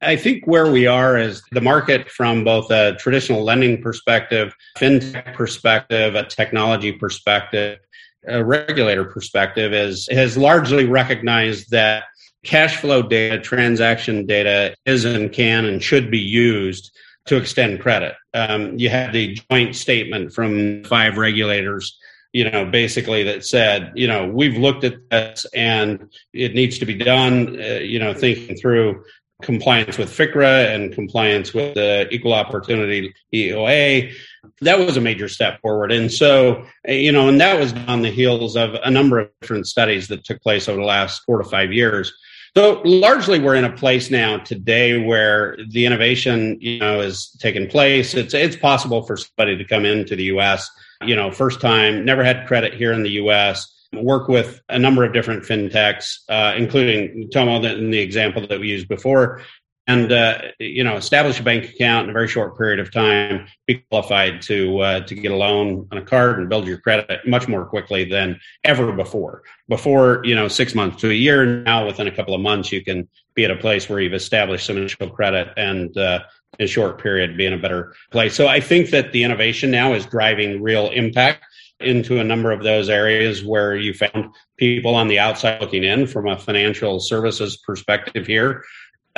I 0.00 0.14
think 0.14 0.46
where 0.46 0.70
we 0.70 0.86
are 0.86 1.18
is 1.18 1.42
the 1.50 1.60
market 1.60 2.08
from 2.08 2.44
both 2.44 2.70
a 2.70 2.94
traditional 2.96 3.42
lending 3.42 3.82
perspective, 3.82 4.54
fintech 4.78 5.34
perspective, 5.34 6.14
a 6.14 6.24
technology 6.24 6.92
perspective, 6.92 7.80
a 8.26 8.44
regulator 8.44 9.04
perspective 9.04 9.72
is 9.72 10.08
has 10.10 10.36
largely 10.36 10.84
recognized 10.84 11.70
that 11.70 12.04
cash 12.44 12.76
flow 12.76 13.02
data, 13.02 13.40
transaction 13.40 14.26
data 14.26 14.74
is 14.86 15.04
and 15.04 15.32
can 15.32 15.64
and 15.64 15.82
should 15.82 16.10
be 16.10 16.18
used 16.18 16.92
to 17.26 17.36
extend 17.36 17.80
credit. 17.80 18.14
Um, 18.34 18.78
you 18.78 18.88
had 18.88 19.12
the 19.12 19.38
joint 19.50 19.74
statement 19.74 20.32
from 20.32 20.84
five 20.84 21.18
regulators, 21.18 21.98
you 22.32 22.50
know, 22.50 22.64
basically 22.64 23.22
that 23.24 23.44
said, 23.44 23.92
you 23.94 24.06
know, 24.06 24.26
we've 24.28 24.56
looked 24.56 24.84
at 24.84 24.96
this 25.10 25.46
and 25.54 26.10
it 26.32 26.54
needs 26.54 26.78
to 26.78 26.86
be 26.86 26.94
done, 26.94 27.60
uh, 27.60 27.78
you 27.80 27.98
know, 27.98 28.12
thinking 28.12 28.56
through 28.56 29.02
compliance 29.42 29.96
with 29.96 30.10
FICRA 30.10 30.74
and 30.74 30.92
compliance 30.92 31.54
with 31.54 31.74
the 31.74 32.08
Equal 32.10 32.34
Opportunity 32.34 33.14
EOA. 33.32 34.12
That 34.60 34.78
was 34.78 34.96
a 34.96 35.00
major 35.00 35.28
step 35.28 35.60
forward. 35.60 35.92
And 35.92 36.12
so, 36.12 36.64
uh, 36.88 36.92
you 36.92 37.12
know, 37.12 37.28
and 37.28 37.40
that 37.40 37.58
was 37.58 37.72
on 37.86 38.02
the 38.02 38.10
heels 38.10 38.56
of 38.56 38.74
a 38.74 38.90
number 38.90 39.20
of 39.20 39.30
different 39.40 39.66
studies 39.66 40.08
that 40.08 40.24
took 40.24 40.42
place 40.42 40.68
over 40.68 40.78
the 40.78 40.86
last 40.86 41.22
four 41.24 41.38
to 41.38 41.48
five 41.48 41.72
years 41.72 42.12
so 42.58 42.82
largely 42.84 43.38
we're 43.38 43.54
in 43.54 43.64
a 43.64 43.70
place 43.70 44.10
now 44.10 44.36
today 44.38 45.00
where 45.00 45.56
the 45.70 45.86
innovation, 45.86 46.58
you 46.60 46.80
know, 46.80 46.98
is 46.98 47.30
taking 47.38 47.68
place. 47.68 48.14
It's 48.14 48.34
it's 48.34 48.56
possible 48.56 49.02
for 49.02 49.16
somebody 49.16 49.56
to 49.56 49.64
come 49.64 49.84
into 49.84 50.16
the 50.16 50.24
US, 50.24 50.68
you 51.02 51.14
know, 51.14 51.30
first 51.30 51.60
time, 51.60 52.04
never 52.04 52.24
had 52.24 52.48
credit 52.48 52.74
here 52.74 52.92
in 52.92 53.04
the 53.04 53.12
US, 53.22 53.72
work 53.92 54.26
with 54.26 54.60
a 54.70 54.76
number 54.76 55.04
of 55.04 55.12
different 55.12 55.44
fintechs, 55.44 56.16
uh, 56.28 56.52
including 56.56 57.30
Tomo 57.32 57.62
in 57.62 57.92
the 57.92 58.00
example 58.00 58.44
that 58.48 58.58
we 58.58 58.66
used 58.66 58.88
before, 58.88 59.40
and 59.88 60.12
uh, 60.12 60.42
you 60.60 60.84
know 60.84 60.96
establish 60.96 61.40
a 61.40 61.42
bank 61.42 61.64
account 61.64 62.04
in 62.04 62.10
a 62.10 62.12
very 62.12 62.28
short 62.28 62.56
period 62.56 62.78
of 62.78 62.92
time 62.92 63.48
be 63.66 63.76
qualified 63.90 64.42
to 64.42 64.78
uh, 64.80 65.00
to 65.00 65.14
get 65.14 65.32
a 65.32 65.36
loan 65.36 65.88
on 65.90 65.98
a 65.98 66.02
card 66.02 66.38
and 66.38 66.48
build 66.48 66.68
your 66.68 66.78
credit 66.78 67.26
much 67.26 67.48
more 67.48 67.64
quickly 67.64 68.04
than 68.04 68.38
ever 68.62 68.92
before. 68.92 69.42
Before 69.68 70.20
you 70.24 70.36
know 70.36 70.46
six 70.46 70.74
months 70.74 71.00
to 71.00 71.10
a 71.10 71.14
year 71.14 71.44
now 71.44 71.86
within 71.86 72.06
a 72.06 72.14
couple 72.14 72.34
of 72.34 72.40
months 72.40 72.70
you 72.70 72.84
can 72.84 73.08
be 73.34 73.44
at 73.44 73.50
a 73.50 73.56
place 73.56 73.88
where 73.88 73.98
you've 73.98 74.12
established 74.12 74.66
some 74.66 74.76
initial 74.76 75.08
credit 75.08 75.48
and 75.56 75.96
uh, 75.96 76.20
in 76.58 76.66
a 76.66 76.68
short 76.68 77.02
period 77.02 77.36
be 77.36 77.46
in 77.46 77.54
a 77.54 77.58
better 77.58 77.94
place. 78.12 78.34
So 78.34 78.46
i 78.46 78.60
think 78.60 78.90
that 78.90 79.12
the 79.12 79.24
innovation 79.24 79.70
now 79.70 79.94
is 79.94 80.04
driving 80.06 80.62
real 80.62 80.90
impact 80.90 81.44
into 81.80 82.18
a 82.18 82.24
number 82.24 82.50
of 82.50 82.64
those 82.64 82.88
areas 82.88 83.44
where 83.44 83.76
you 83.76 83.94
found 83.94 84.34
people 84.56 84.96
on 84.96 85.06
the 85.06 85.18
outside 85.18 85.60
looking 85.60 85.84
in 85.84 86.08
from 86.08 86.26
a 86.26 86.36
financial 86.36 86.98
services 86.98 87.56
perspective 87.58 88.26
here 88.26 88.64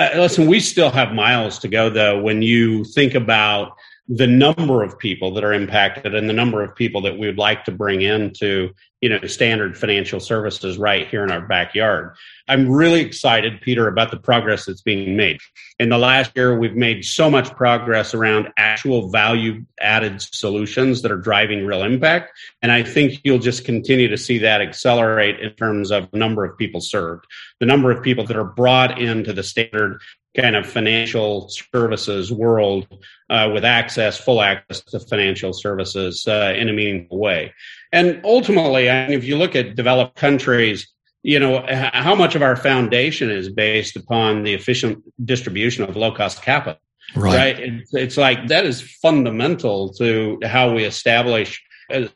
uh, 0.01 0.11
listen, 0.17 0.47
we 0.47 0.61
still 0.61 0.91
have 0.91 1.13
miles 1.13 1.59
to 1.59 1.69
go, 1.69 1.91
though, 1.91 2.21
when 2.21 2.41
you 2.41 2.85
think 2.85 3.15
about 3.15 3.77
the 4.13 4.27
number 4.27 4.83
of 4.83 4.99
people 4.99 5.33
that 5.33 5.45
are 5.45 5.53
impacted 5.53 6.17
and 6.17 6.29
the 6.29 6.35
number 6.35 6.65
of 6.65 6.75
people 6.75 7.01
that 7.01 7.17
we 7.17 7.29
would 7.29 7.39
like 7.39 7.65
to 7.65 7.71
bring 7.71 8.03
into 8.03 8.75
you 9.01 9.09
know 9.09 9.21
standard 9.23 9.79
financial 9.79 10.19
services 10.19 10.77
right 10.77 11.07
here 11.07 11.23
in 11.23 11.31
our 11.31 11.41
backyard. 11.41 12.17
I'm 12.49 12.69
really 12.69 13.03
excited 13.03 13.61
peter 13.61 13.87
about 13.87 14.11
the 14.11 14.17
progress 14.17 14.67
that's 14.67 14.83
being 14.83 15.17
made. 15.17 15.39
In 15.79 15.91
the 15.91 15.97
last 15.97 16.33
year 16.35 16.59
we've 16.59 16.75
made 16.75 17.05
so 17.05 17.31
much 17.31 17.55
progress 17.55 18.13
around 18.13 18.49
actual 18.57 19.11
value 19.11 19.65
added 19.81 20.21
solutions 20.21 21.03
that 21.03 21.13
are 21.13 21.17
driving 21.17 21.65
real 21.65 21.85
impact. 21.85 22.33
And 22.63 22.73
i 22.73 22.83
think 22.83 23.21
you'll 23.23 23.39
just 23.39 23.65
continue 23.65 24.09
to 24.09 24.19
see 24.19 24.39
that 24.39 24.61
accelerate 24.61 25.39
in 25.39 25.53
terms 25.53 25.93
of 25.93 26.13
number 26.13 26.45
of 26.45 26.59
people 26.59 26.81
served 26.81 27.27
the 27.61 27.67
number 27.67 27.93
of 27.93 28.03
people 28.03 28.27
that 28.27 28.37
are 28.37 28.45
brought 28.45 29.01
into 29.01 29.33
the 29.33 29.45
standard 29.45 30.01
kind 30.37 30.55
of 30.55 30.67
financial 30.67 31.49
services 31.49 32.33
world 32.33 32.87
uh, 33.31 33.49
with 33.53 33.65
access, 33.65 34.19
full 34.19 34.43
access 34.43 34.83
to 34.83 35.01
financial 35.01 35.53
services 35.53 36.27
uh, 36.27 36.53
in 36.57 36.69
a 36.69 36.73
meaningful 36.73 37.19
way. 37.19 37.55
And 37.93 38.21
ultimately, 38.25 38.91
I 38.91 39.09
mean, 39.09 39.17
if 39.17 39.25
you 39.25 39.37
look 39.37 39.57
at 39.57 39.77
developed 39.77 40.17
countries, 40.17 40.89
you 41.23 41.39
know, 41.39 41.65
how 41.69 42.15
much 42.15 42.35
of 42.35 42.43
our 42.43 42.57
foundation 42.57 43.31
is 43.31 43.49
based 43.49 43.97
upon 43.97 44.43
the 44.43 44.55
efficient 44.55 45.03
distribution 45.25 45.85
of 45.85 45.97
low 45.97 46.13
cost 46.13 46.43
capital. 46.43 46.81
Right. 47.15 47.35
right? 47.35 47.61
It's, 47.61 47.95
it's 47.95 48.17
like 48.17 48.49
that 48.49 48.65
is 48.67 48.83
fundamental 49.03 49.93
to 49.95 50.39
how 50.45 50.75
we 50.75 50.85
establish 50.85 51.63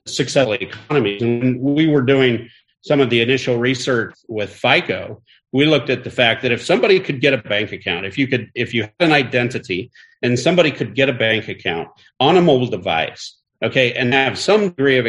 successful 0.07 0.55
economies. 0.55 1.23
And 1.23 1.61
we 1.61 1.87
were 1.87 2.03
doing 2.03 2.49
some 2.83 3.01
of 3.01 3.11
the 3.11 3.21
initial 3.21 3.59
research 3.59 4.15
with 4.29 4.55
FICO, 4.55 5.23
we 5.55 5.67
looked 5.67 5.89
at 5.89 6.03
the 6.03 6.11
fact 6.11 6.43
that 6.43 6.51
if 6.51 6.61
somebody 6.61 6.99
could 6.99 7.21
get 7.21 7.33
a 7.33 7.39
bank 7.39 7.71
account, 7.71 8.05
if 8.05 8.19
you 8.19 8.27
could, 8.27 8.51
if 8.57 8.75
you 8.75 8.83
had 8.83 8.93
an 8.99 9.13
identity 9.13 9.89
and 10.21 10.37
somebody 10.37 10.73
could 10.73 10.97
get 10.97 11.09
a 11.09 11.13
bank 11.13 11.47
account 11.47 11.89
on 12.19 12.37
a 12.37 12.43
mobile 12.43 12.67
device, 12.67 13.39
okay, 13.63 13.93
and 13.93 14.13
have 14.13 14.37
some 14.37 14.71
degree 14.71 14.99
of 14.99 15.07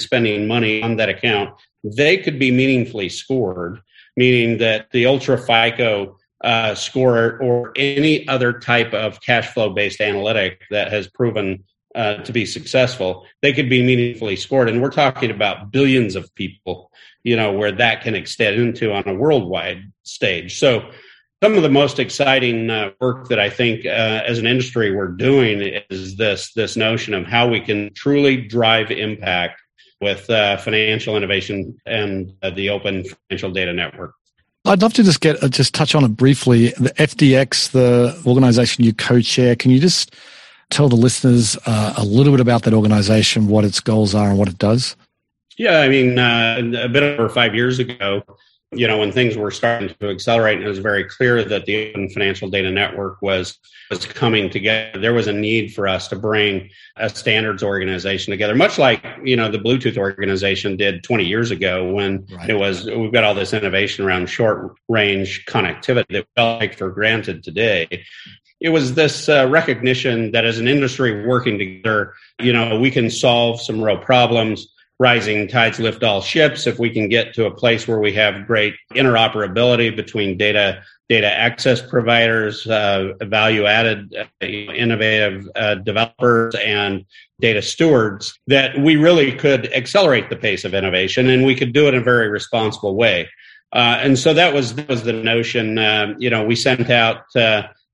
spending 0.00 0.48
money 0.48 0.82
on 0.82 0.96
that 0.96 1.10
account, 1.10 1.50
they 1.84 2.16
could 2.16 2.38
be 2.38 2.50
meaningfully 2.50 3.10
scored, 3.10 3.82
meaning 4.16 4.56
that 4.58 4.90
the 4.92 5.04
ultra 5.04 5.36
FICO 5.36 6.16
uh, 6.42 6.74
score 6.74 7.38
or 7.42 7.72
any 7.76 8.26
other 8.28 8.54
type 8.54 8.94
of 8.94 9.20
cash 9.20 9.48
flow 9.48 9.74
based 9.74 10.00
analytic 10.00 10.62
that 10.70 10.90
has 10.90 11.06
proven 11.06 11.64
uh, 11.94 12.16
to 12.22 12.32
be 12.32 12.46
successful, 12.46 13.26
they 13.42 13.52
could 13.52 13.68
be 13.68 13.82
meaningfully 13.82 14.36
scored. 14.36 14.68
And 14.68 14.80
we're 14.80 14.90
talking 14.90 15.30
about 15.30 15.70
billions 15.70 16.16
of 16.16 16.34
people 16.34 16.90
you 17.24 17.36
know, 17.36 17.52
where 17.52 17.72
that 17.72 18.02
can 18.02 18.14
extend 18.14 18.60
into 18.60 18.92
on 18.92 19.06
a 19.06 19.14
worldwide 19.14 19.92
stage. 20.02 20.58
So, 20.58 20.90
some 21.42 21.56
of 21.56 21.62
the 21.64 21.68
most 21.68 21.98
exciting 21.98 22.70
uh, 22.70 22.92
work 23.00 23.26
that 23.28 23.40
I 23.40 23.50
think 23.50 23.84
uh, 23.84 24.22
as 24.24 24.38
an 24.38 24.46
industry 24.46 24.94
we're 24.94 25.08
doing 25.08 25.82
is 25.90 26.16
this 26.16 26.52
this 26.54 26.76
notion 26.76 27.14
of 27.14 27.26
how 27.26 27.48
we 27.48 27.60
can 27.60 27.92
truly 27.94 28.36
drive 28.36 28.92
impact 28.92 29.60
with 30.00 30.30
uh, 30.30 30.56
financial 30.58 31.16
innovation 31.16 31.76
and 31.84 32.32
uh, 32.42 32.50
the 32.50 32.70
open 32.70 33.04
financial 33.04 33.50
data 33.50 33.72
network. 33.72 34.14
I'd 34.64 34.82
love 34.82 34.92
to 34.94 35.02
just 35.02 35.20
get 35.20 35.42
uh, 35.42 35.48
just 35.48 35.74
touch 35.74 35.96
on 35.96 36.04
it 36.04 36.16
briefly. 36.16 36.68
The 36.68 36.90
FDX, 36.90 37.72
the 37.72 38.20
organization 38.24 38.84
you 38.84 38.94
co-chair, 38.94 39.56
can 39.56 39.72
you 39.72 39.80
just 39.80 40.14
tell 40.72 40.88
the 40.88 40.96
listeners 40.96 41.56
uh, 41.66 41.94
a 41.96 42.04
little 42.04 42.32
bit 42.32 42.40
about 42.40 42.62
that 42.62 42.74
organization, 42.74 43.48
what 43.48 43.64
its 43.64 43.80
goals 43.80 44.14
are, 44.14 44.30
and 44.30 44.38
what 44.38 44.48
it 44.48 44.58
does? 44.58 44.96
Yeah, 45.58 45.80
I 45.80 45.88
mean, 45.88 46.18
uh, 46.18 46.56
a 46.58 46.88
bit 46.88 47.02
over 47.02 47.28
five 47.28 47.54
years 47.54 47.78
ago, 47.78 48.22
you 48.74 48.86
know, 48.86 48.98
when 48.98 49.12
things 49.12 49.36
were 49.36 49.50
starting 49.50 49.94
to 50.00 50.08
accelerate, 50.08 50.56
and 50.56 50.64
it 50.64 50.68
was 50.68 50.78
very 50.78 51.04
clear 51.04 51.44
that 51.44 51.66
the 51.66 51.90
Open 51.90 52.08
Financial 52.08 52.48
Data 52.48 52.70
Network 52.70 53.20
was 53.20 53.58
was 53.90 54.06
coming 54.06 54.48
together. 54.48 54.98
There 54.98 55.12
was 55.12 55.26
a 55.26 55.32
need 55.32 55.74
for 55.74 55.86
us 55.86 56.08
to 56.08 56.16
bring 56.16 56.70
a 56.96 57.10
standards 57.10 57.62
organization 57.62 58.30
together, 58.30 58.54
much 58.54 58.78
like 58.78 59.04
you 59.22 59.36
know 59.36 59.50
the 59.50 59.58
Bluetooth 59.58 59.98
organization 59.98 60.76
did 60.76 61.04
20 61.04 61.24
years 61.24 61.50
ago 61.50 61.92
when 61.92 62.26
right. 62.32 62.48
it 62.48 62.54
was. 62.54 62.86
We've 62.86 63.12
got 63.12 63.24
all 63.24 63.34
this 63.34 63.52
innovation 63.52 64.06
around 64.06 64.30
short 64.30 64.74
range 64.88 65.44
connectivity 65.44 66.06
that 66.08 66.26
we 66.36 66.66
take 66.66 66.78
for 66.78 66.90
granted 66.90 67.44
today. 67.44 68.04
It 68.62 68.70
was 68.70 68.94
this 68.94 69.28
uh, 69.28 69.48
recognition 69.50 70.32
that 70.32 70.44
as 70.44 70.58
an 70.58 70.68
industry 70.68 71.26
working 71.26 71.58
together, 71.58 72.14
you 72.40 72.52
know, 72.52 72.78
we 72.78 72.90
can 72.90 73.10
solve 73.10 73.60
some 73.60 73.82
real 73.82 73.98
problems 73.98 74.72
rising 75.02 75.48
tides 75.48 75.80
lift 75.80 76.04
all 76.04 76.20
ships. 76.20 76.64
If 76.64 76.78
we 76.78 76.88
can 76.88 77.08
get 77.08 77.34
to 77.34 77.46
a 77.46 77.50
place 77.50 77.88
where 77.88 77.98
we 77.98 78.12
have 78.12 78.46
great 78.46 78.74
interoperability 78.94 79.94
between 79.94 80.38
data 80.38 80.82
data 81.08 81.26
access 81.26 81.82
providers, 81.82 82.66
uh, 82.68 83.12
value 83.22 83.66
added, 83.66 84.14
uh, 84.16 84.46
innovative 84.46 85.46
uh, 85.56 85.74
developers, 85.74 86.54
and 86.54 87.04
data 87.40 87.60
stewards, 87.60 88.38
that 88.46 88.78
we 88.78 88.94
really 88.94 89.32
could 89.32 89.70
accelerate 89.74 90.30
the 90.30 90.36
pace 90.36 90.64
of 90.64 90.72
innovation, 90.72 91.28
and 91.28 91.44
we 91.44 91.56
could 91.56 91.72
do 91.72 91.86
it 91.86 91.94
in 91.94 92.00
a 92.00 92.04
very 92.04 92.28
responsible 92.28 92.94
way. 92.94 93.28
Uh, 93.72 93.98
and 94.00 94.18
so 94.18 94.32
that 94.32 94.54
was 94.54 94.76
that 94.76 94.88
was 94.88 95.02
the 95.02 95.12
notion. 95.12 95.78
Uh, 95.78 96.14
you 96.18 96.30
know, 96.30 96.44
we 96.44 96.54
sent 96.54 96.88
out 96.90 97.24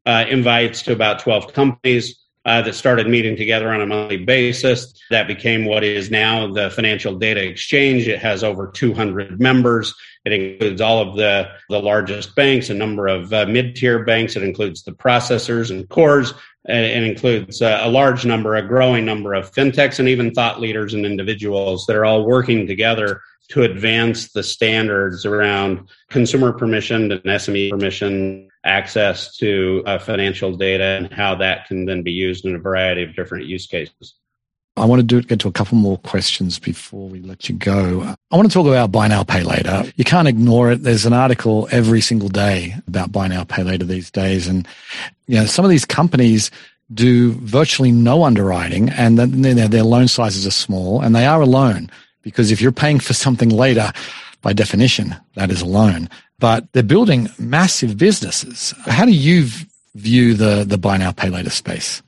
uh, 0.08 0.24
invites 0.28 0.82
to 0.82 0.92
about 0.92 1.20
twelve 1.20 1.52
companies 1.52 2.18
uh, 2.48 2.62
that 2.62 2.74
started 2.74 3.06
meeting 3.06 3.36
together 3.36 3.68
on 3.68 3.82
a 3.82 3.86
monthly 3.86 4.16
basis. 4.16 4.94
That 5.10 5.26
became 5.26 5.66
what 5.66 5.84
is 5.84 6.10
now 6.10 6.50
the 6.50 6.70
Financial 6.70 7.14
Data 7.14 7.46
Exchange. 7.46 8.08
It 8.08 8.20
has 8.20 8.42
over 8.42 8.70
200 8.70 9.38
members. 9.38 9.94
It 10.24 10.32
includes 10.32 10.80
all 10.80 11.02
of 11.02 11.16
the, 11.16 11.50
the 11.68 11.80
largest 11.80 12.34
banks, 12.34 12.70
a 12.70 12.74
number 12.74 13.06
of 13.06 13.32
uh, 13.34 13.44
mid 13.44 13.76
tier 13.76 14.02
banks. 14.02 14.34
It 14.34 14.42
includes 14.42 14.82
the 14.82 14.92
processors 14.92 15.70
and 15.70 15.86
cores. 15.90 16.32
It 16.64 17.02
includes 17.02 17.60
uh, 17.60 17.80
a 17.82 17.90
large 17.90 18.24
number, 18.24 18.54
a 18.54 18.66
growing 18.66 19.04
number 19.04 19.34
of 19.34 19.52
fintechs, 19.52 19.98
and 19.98 20.08
even 20.08 20.32
thought 20.32 20.58
leaders 20.58 20.94
and 20.94 21.04
individuals 21.04 21.84
that 21.86 21.96
are 21.96 22.06
all 22.06 22.24
working 22.24 22.66
together 22.66 23.20
to 23.48 23.62
advance 23.62 24.32
the 24.32 24.42
standards 24.42 25.26
around 25.26 25.88
consumer 26.08 26.52
permission 26.52 27.12
and 27.12 27.22
SME 27.24 27.70
permission, 27.70 28.47
access 28.64 29.36
to 29.36 29.82
uh, 29.86 29.98
financial 29.98 30.56
data, 30.56 30.84
and 30.84 31.12
how 31.12 31.34
that 31.36 31.66
can 31.66 31.84
then 31.86 32.02
be 32.02 32.12
used 32.12 32.44
in 32.44 32.54
a 32.54 32.58
variety 32.58 33.02
of 33.02 33.14
different 33.14 33.46
use 33.46 33.66
cases. 33.66 34.14
I 34.78 34.84
want 34.84 35.00
to 35.00 35.06
do, 35.06 35.20
get 35.22 35.40
to 35.40 35.48
a 35.48 35.52
couple 35.52 35.76
more 35.76 35.98
questions 35.98 36.58
before 36.58 37.08
we 37.08 37.20
let 37.20 37.48
you 37.48 37.56
go. 37.56 38.14
I 38.30 38.36
want 38.36 38.48
to 38.48 38.54
talk 38.54 38.66
about 38.66 38.92
buy 38.92 39.08
now, 39.08 39.24
pay 39.24 39.42
later. 39.42 39.90
You 39.96 40.04
can't 40.04 40.28
ignore 40.28 40.72
it. 40.72 40.82
There's 40.82 41.04
an 41.04 41.12
article 41.12 41.68
every 41.72 42.00
single 42.00 42.28
day 42.28 42.74
about 42.86 43.10
buy 43.12 43.28
now, 43.28 43.44
pay 43.44 43.64
later 43.64 43.84
these 43.84 44.10
days. 44.10 44.46
And, 44.46 44.68
you 45.26 45.36
know, 45.36 45.46
some 45.46 45.64
of 45.64 45.70
these 45.70 45.84
companies 45.84 46.50
do 46.94 47.32
virtually 47.32 47.92
no 47.92 48.24
underwriting 48.24 48.88
and 48.90 49.18
then 49.18 49.42
their 49.70 49.82
loan 49.82 50.08
sizes 50.08 50.46
are 50.46 50.50
small 50.50 51.02
and 51.02 51.14
they 51.14 51.26
are 51.26 51.42
a 51.42 51.46
loan 51.46 51.90
because 52.22 52.50
if 52.50 52.62
you're 52.62 52.72
paying 52.72 52.98
for 52.98 53.12
something 53.12 53.50
later, 53.50 53.92
by 54.42 54.52
definition, 54.52 55.16
that 55.34 55.50
is 55.50 55.62
a 55.62 55.66
loan. 55.66 56.08
But 56.38 56.72
they're 56.72 56.82
building 56.82 57.28
massive 57.38 57.98
businesses. 57.98 58.72
How 58.86 59.04
do 59.04 59.12
you 59.12 59.48
view 59.94 60.34
the, 60.34 60.64
the 60.64 60.78
buy 60.78 60.96
now, 60.96 61.12
pay 61.12 61.28
later 61.28 61.50
space? 61.50 62.02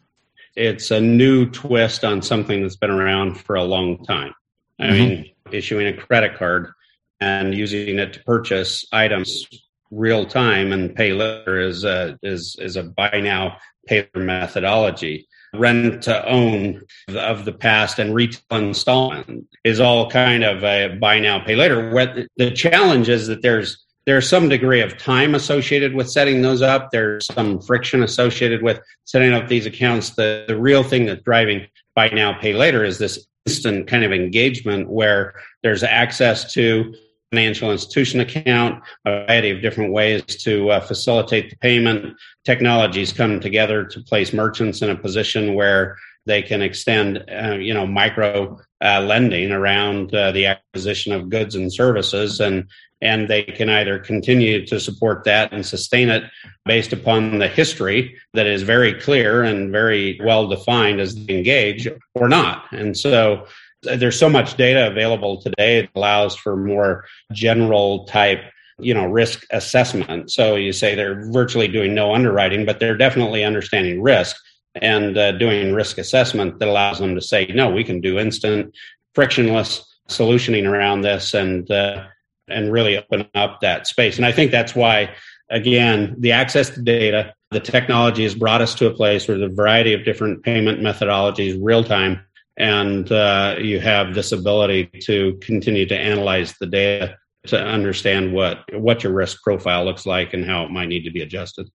It's 0.56 0.90
a 0.90 1.00
new 1.00 1.48
twist 1.50 2.04
on 2.04 2.22
something 2.22 2.62
that's 2.62 2.76
been 2.76 2.90
around 2.90 3.40
for 3.40 3.56
a 3.56 3.64
long 3.64 4.04
time. 4.04 4.34
I 4.78 4.84
mm-hmm. 4.84 4.92
mean, 4.92 5.30
issuing 5.52 5.86
a 5.86 5.96
credit 5.96 6.36
card 6.36 6.72
and 7.20 7.54
using 7.54 7.98
it 7.98 8.14
to 8.14 8.24
purchase 8.24 8.86
items 8.92 9.46
real 9.90 10.24
time 10.24 10.72
and 10.72 10.94
pay 10.94 11.12
later 11.12 11.60
is 11.60 11.84
a, 11.84 12.18
is, 12.22 12.56
is 12.60 12.76
a 12.76 12.84
buy 12.84 13.20
now, 13.22 13.56
pay 13.86 14.08
later 14.14 14.24
methodology 14.24 15.26
rent 15.54 16.02
to 16.02 16.28
own 16.28 16.82
of 17.08 17.44
the 17.44 17.52
past 17.52 17.98
and 17.98 18.14
retail 18.14 18.42
installment 18.52 19.46
is 19.64 19.80
all 19.80 20.10
kind 20.10 20.44
of 20.44 20.62
a 20.64 20.96
buy 21.00 21.18
now 21.18 21.38
pay 21.38 21.56
later. 21.56 21.90
What 21.90 22.16
the 22.36 22.50
challenge 22.50 23.08
is 23.08 23.26
that 23.26 23.42
there's 23.42 23.84
there's 24.06 24.28
some 24.28 24.48
degree 24.48 24.80
of 24.80 24.96
time 24.96 25.34
associated 25.34 25.94
with 25.94 26.10
setting 26.10 26.42
those 26.42 26.62
up. 26.62 26.90
There's 26.90 27.26
some 27.26 27.60
friction 27.60 28.02
associated 28.02 28.62
with 28.62 28.80
setting 29.04 29.32
up 29.32 29.46
these 29.46 29.66
accounts. 29.66 30.10
The, 30.10 30.46
the 30.48 30.58
real 30.58 30.82
thing 30.82 31.06
that's 31.06 31.22
driving 31.22 31.66
buy 31.94 32.08
now 32.08 32.32
pay 32.32 32.54
later 32.54 32.82
is 32.82 32.98
this 32.98 33.26
instant 33.46 33.88
kind 33.88 34.04
of 34.04 34.12
engagement 34.12 34.88
where 34.88 35.34
there's 35.62 35.82
access 35.82 36.52
to 36.54 36.94
financial 37.30 37.70
institution 37.70 38.20
account, 38.20 38.82
a 39.04 39.10
variety 39.10 39.50
of 39.50 39.62
different 39.62 39.92
ways 39.92 40.22
to 40.24 40.70
uh, 40.70 40.80
facilitate 40.80 41.50
the 41.50 41.56
payment. 41.56 42.16
Technologies 42.44 43.12
come 43.12 43.40
together 43.40 43.84
to 43.84 44.02
place 44.02 44.32
merchants 44.32 44.82
in 44.82 44.90
a 44.90 44.96
position 44.96 45.54
where 45.54 45.96
they 46.26 46.42
can 46.42 46.60
extend, 46.60 47.24
uh, 47.30 47.54
you 47.54 47.72
know, 47.72 47.86
micro 47.86 48.58
uh, 48.82 49.00
lending 49.00 49.52
around 49.52 50.14
uh, 50.14 50.32
the 50.32 50.46
acquisition 50.46 51.12
of 51.12 51.30
goods 51.30 51.54
and 51.54 51.72
services, 51.72 52.40
and 52.40 52.68
and 53.02 53.28
they 53.28 53.42
can 53.42 53.70
either 53.70 53.98
continue 53.98 54.66
to 54.66 54.78
support 54.78 55.24
that 55.24 55.50
and 55.52 55.64
sustain 55.64 56.10
it 56.10 56.22
based 56.66 56.92
upon 56.92 57.38
the 57.38 57.48
history 57.48 58.14
that 58.34 58.46
is 58.46 58.62
very 58.62 58.92
clear 58.92 59.42
and 59.42 59.72
very 59.72 60.20
well 60.22 60.46
defined 60.46 61.00
as 61.00 61.14
the 61.14 61.34
engage, 61.34 61.88
or 62.14 62.28
not. 62.28 62.70
And 62.72 62.96
so 62.96 63.46
there's 63.82 64.18
so 64.18 64.28
much 64.28 64.56
data 64.56 64.86
available 64.86 65.40
today 65.40 65.78
it 65.78 65.90
allows 65.94 66.36
for 66.36 66.56
more 66.56 67.04
general 67.32 68.04
type 68.04 68.40
you 68.78 68.94
know 68.94 69.06
risk 69.06 69.46
assessment. 69.50 70.30
So 70.30 70.56
you 70.56 70.72
say 70.72 70.94
they're 70.94 71.30
virtually 71.30 71.68
doing 71.68 71.94
no 71.94 72.14
underwriting 72.14 72.64
but 72.64 72.80
they're 72.80 72.96
definitely 72.96 73.44
understanding 73.44 74.02
risk 74.02 74.36
and 74.74 75.18
uh, 75.18 75.32
doing 75.32 75.74
risk 75.74 75.98
assessment 75.98 76.58
that 76.58 76.68
allows 76.68 76.98
them 76.98 77.14
to 77.14 77.20
say 77.20 77.46
no 77.46 77.70
we 77.70 77.84
can 77.84 78.00
do 78.00 78.18
instant 78.18 78.74
frictionless 79.14 79.84
solutioning 80.08 80.68
around 80.68 81.02
this 81.02 81.34
and 81.34 81.70
uh, 81.70 82.04
and 82.48 82.72
really 82.72 82.96
open 82.96 83.28
up 83.34 83.60
that 83.60 83.86
space. 83.86 84.16
And 84.16 84.26
i 84.26 84.32
think 84.32 84.50
that's 84.50 84.74
why 84.74 85.14
again 85.50 86.14
the 86.18 86.32
access 86.32 86.70
to 86.70 86.82
data 86.82 87.34
the 87.50 87.60
technology 87.60 88.22
has 88.22 88.34
brought 88.34 88.62
us 88.62 88.74
to 88.76 88.86
a 88.86 88.94
place 88.94 89.26
where 89.26 89.38
the 89.38 89.48
variety 89.48 89.92
of 89.92 90.04
different 90.04 90.44
payment 90.44 90.80
methodologies 90.80 91.58
real 91.60 91.82
time 91.82 92.20
and 92.60 93.10
uh, 93.10 93.56
you 93.58 93.80
have 93.80 94.14
this 94.14 94.32
ability 94.32 94.84
to 95.04 95.38
continue 95.40 95.86
to 95.86 95.96
analyze 95.96 96.54
the 96.60 96.66
data 96.66 97.16
to 97.46 97.58
understand 97.58 98.34
what 98.34 98.58
what 98.74 99.02
your 99.02 99.14
risk 99.14 99.42
profile 99.42 99.82
looks 99.84 100.04
like 100.04 100.34
and 100.34 100.44
how 100.44 100.64
it 100.64 100.70
might 100.70 100.88
need 100.88 101.02
to 101.04 101.10
be 101.10 101.22
adjusted. 101.22 101.70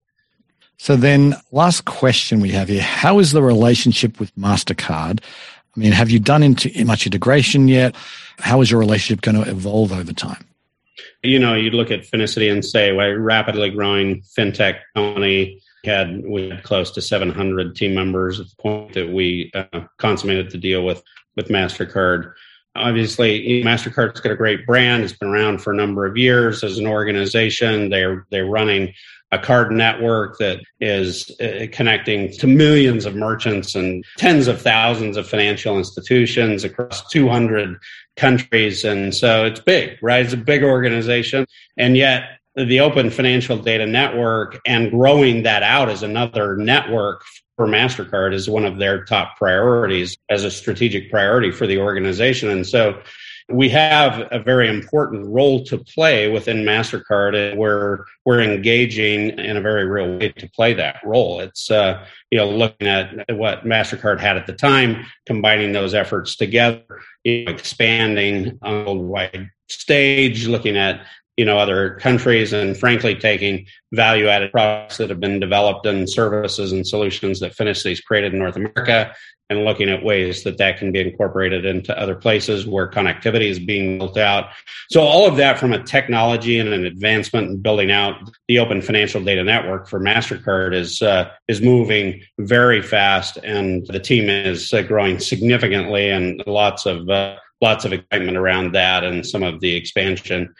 So 0.77 0.95
then, 0.95 1.35
last 1.51 1.85
question 1.85 2.39
we 2.39 2.49
have 2.49 2.67
here: 2.67 2.83
How 2.83 3.17
is 3.17 3.31
the 3.31 3.41
relationship 3.41 4.19
with 4.19 4.33
Mastercard? 4.35 5.21
I 5.75 5.79
mean, 5.79 5.91
have 5.91 6.11
you 6.11 6.19
done 6.19 6.43
into 6.43 6.85
much 6.85 7.07
integration 7.07 7.67
yet? 7.67 7.95
How 8.37 8.61
is 8.61 8.69
your 8.69 8.79
relationship 8.79 9.21
going 9.21 9.43
to 9.43 9.49
evolve 9.49 9.91
over 9.91 10.13
time? 10.13 10.45
You 11.23 11.39
know, 11.39 11.55
you 11.55 11.71
look 11.71 11.89
at 11.89 12.01
Finicity 12.01 12.51
and 12.51 12.63
say, 12.63 12.91
well, 12.93 13.11
rapidly 13.11 13.71
growing 13.71 14.21
fintech 14.37 14.79
company 14.95 15.61
had 15.85 16.23
we 16.25 16.49
had 16.49 16.63
close 16.63 16.91
to 16.91 17.01
700 17.01 17.75
team 17.75 17.93
members 17.93 18.39
at 18.39 18.47
the 18.47 18.55
point 18.61 18.93
that 18.93 19.09
we 19.09 19.51
uh, 19.53 19.81
consummated 19.97 20.51
the 20.51 20.57
deal 20.57 20.83
with 20.83 21.03
with 21.35 21.49
Mastercard. 21.49 22.33
Obviously, 22.75 23.63
Mastercard's 23.63 24.19
got 24.19 24.33
a 24.33 24.35
great 24.35 24.65
brand. 24.65 25.03
It's 25.03 25.13
been 25.13 25.29
around 25.29 25.59
for 25.59 25.71
a 25.71 25.75
number 25.75 26.05
of 26.05 26.17
years 26.17 26.63
as 26.63 26.77
an 26.77 26.87
organization. 26.87 27.89
They're 27.89 28.25
they're 28.31 28.45
running 28.45 28.93
a 29.31 29.39
card 29.39 29.71
network 29.71 30.37
that 30.37 30.61
is 30.79 31.31
uh, 31.41 31.67
connecting 31.71 32.31
to 32.33 32.47
millions 32.47 33.05
of 33.05 33.15
merchants 33.15 33.75
and 33.75 34.03
tens 34.17 34.47
of 34.47 34.61
thousands 34.61 35.17
of 35.17 35.27
financial 35.27 35.77
institutions 35.77 36.63
across 36.63 37.07
200 37.09 37.77
countries. 38.15 38.85
And 38.85 39.13
so 39.13 39.45
it's 39.45 39.59
big, 39.59 39.97
right? 40.01 40.23
It's 40.23 40.33
a 40.33 40.37
big 40.37 40.63
organization. 40.63 41.45
And 41.75 41.97
yet 41.97 42.34
the 42.55 42.79
open 42.79 43.09
financial 43.09 43.57
data 43.57 43.85
network 43.85 44.59
and 44.65 44.91
growing 44.91 45.43
that 45.43 45.63
out 45.63 45.89
as 45.89 46.03
another 46.03 46.55
network 46.55 47.23
for 47.57 47.67
MasterCard 47.67 48.33
is 48.33 48.49
one 48.49 48.65
of 48.65 48.77
their 48.77 49.03
top 49.03 49.37
priorities 49.37 50.17
as 50.29 50.43
a 50.43 50.51
strategic 50.51 51.09
priority 51.09 51.51
for 51.51 51.67
the 51.67 51.77
organization. 51.77 52.49
And 52.49 52.65
so 52.65 53.01
we 53.49 53.69
have 53.69 54.27
a 54.31 54.39
very 54.39 54.67
important 54.67 55.27
role 55.27 55.63
to 55.65 55.77
play 55.77 56.29
within 56.31 56.63
MasterCard 56.63 57.35
and 57.35 57.59
we're, 57.59 57.99
we're 58.25 58.41
engaging 58.41 59.37
in 59.37 59.57
a 59.57 59.61
very 59.61 59.85
real 59.85 60.17
way 60.17 60.29
to 60.29 60.49
play 60.49 60.73
that 60.73 60.97
role. 61.05 61.39
It's, 61.41 61.69
uh, 61.69 62.05
you 62.31 62.39
know, 62.39 62.49
looking 62.49 62.87
at 62.87 63.25
what 63.35 63.63
MasterCard 63.63 64.19
had 64.19 64.37
at 64.37 64.47
the 64.47 64.53
time, 64.53 65.05
combining 65.25 65.73
those 65.73 65.93
efforts 65.93 66.35
together, 66.35 66.83
you 67.23 67.45
know, 67.45 67.51
expanding 67.51 68.57
on 68.63 68.73
a 68.73 68.85
worldwide 68.85 69.51
stage, 69.67 70.47
looking 70.47 70.75
at 70.75 71.05
you 71.37 71.45
know 71.45 71.57
other 71.57 71.95
countries 71.95 72.53
and 72.53 72.77
frankly 72.77 73.15
taking 73.15 73.65
value 73.93 74.27
added 74.27 74.51
products 74.51 74.97
that 74.97 75.09
have 75.09 75.19
been 75.19 75.39
developed 75.39 75.85
and 75.85 76.09
services 76.09 76.71
and 76.71 76.87
solutions 76.87 77.39
that 77.39 77.55
Finicity's 77.55 78.01
created 78.01 78.33
in 78.33 78.39
North 78.39 78.55
America 78.55 79.13
and 79.49 79.63
looking 79.63 79.89
at 79.89 80.03
ways 80.03 80.43
that 80.43 80.57
that 80.57 80.77
can 80.77 80.91
be 80.91 80.99
incorporated 80.99 81.65
into 81.65 81.97
other 81.99 82.15
places 82.15 82.65
where 82.65 82.89
connectivity 82.89 83.47
is 83.47 83.59
being 83.59 83.99
built 83.99 84.17
out. 84.17 84.49
So 84.89 85.01
all 85.01 85.27
of 85.27 85.37
that 85.37 85.59
from 85.59 85.71
a 85.71 85.83
technology 85.83 86.57
and 86.57 86.69
an 86.69 86.85
advancement 86.85 87.49
and 87.49 87.61
building 87.61 87.91
out 87.91 88.15
the 88.47 88.57
open 88.57 88.81
financial 88.81 89.23
data 89.23 89.43
network 89.43 89.87
for 89.87 89.99
Mastercard 89.99 90.73
is 90.73 91.01
uh, 91.01 91.29
is 91.47 91.61
moving 91.61 92.21
very 92.39 92.81
fast, 92.81 93.37
and 93.37 93.85
the 93.87 93.99
team 93.99 94.29
is 94.29 94.73
uh, 94.73 94.81
growing 94.81 95.19
significantly, 95.19 96.09
and 96.09 96.41
lots 96.47 96.87
of 96.87 97.07
uh, 97.07 97.37
lots 97.61 97.85
of 97.85 97.93
excitement 97.93 98.37
around 98.37 98.73
that 98.73 99.03
and 99.03 99.25
some 99.25 99.43
of 99.43 99.59
the 99.59 99.75
expansion 99.75 100.53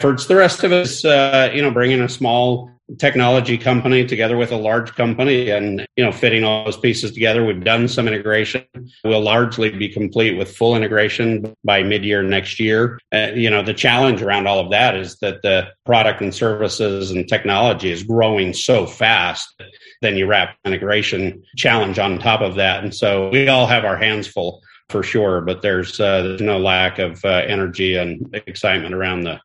efforts. 0.00 0.26
The 0.26 0.36
rest 0.36 0.64
of 0.64 0.72
us, 0.72 1.04
uh, 1.04 1.50
you 1.52 1.62
know, 1.62 1.70
bringing 1.70 2.00
a 2.00 2.08
small 2.08 2.70
technology 2.98 3.58
company 3.58 4.06
together 4.06 4.38
with 4.38 4.50
a 4.50 4.56
large 4.56 4.94
company 4.94 5.50
and 5.50 5.86
you 5.96 6.04
know 6.04 6.10
fitting 6.10 6.42
all 6.42 6.64
those 6.64 6.76
pieces 6.76 7.12
together. 7.12 7.44
We've 7.44 7.62
done 7.62 7.86
some 7.86 8.08
integration. 8.08 8.64
We'll 9.04 9.20
largely 9.20 9.70
be 9.70 9.90
complete 9.90 10.38
with 10.38 10.56
full 10.56 10.74
integration 10.74 11.54
by 11.64 11.82
mid-year 11.82 12.22
next 12.22 12.58
year. 12.58 12.98
Uh, 13.12 13.32
you 13.34 13.50
know 13.50 13.62
the 13.62 13.74
challenge 13.74 14.22
around 14.22 14.46
all 14.46 14.58
of 14.58 14.70
that 14.70 14.96
is 14.96 15.18
that 15.18 15.42
the 15.42 15.68
product 15.84 16.22
and 16.22 16.34
services 16.34 17.10
and 17.10 17.28
technology 17.28 17.90
is 17.90 18.02
growing 18.02 18.54
so 18.54 18.86
fast 18.86 19.60
then 20.00 20.16
you 20.16 20.26
wrap 20.26 20.56
integration 20.64 21.42
challenge 21.56 21.98
on 21.98 22.18
top 22.18 22.40
of 22.40 22.54
that. 22.54 22.84
And 22.84 22.94
so 22.94 23.28
we 23.30 23.48
all 23.48 23.66
have 23.66 23.84
our 23.84 23.96
hands 23.96 24.28
full 24.28 24.62
for 24.88 25.02
sure 25.02 25.42
but 25.42 25.60
there's 25.60 26.00
uh, 26.00 26.22
there's 26.22 26.40
no 26.40 26.58
lack 26.58 26.98
of 26.98 27.22
uh, 27.22 27.42
energy 27.46 27.96
and 27.96 28.34
excitement 28.46 28.94
around 28.94 29.20
the 29.20 29.38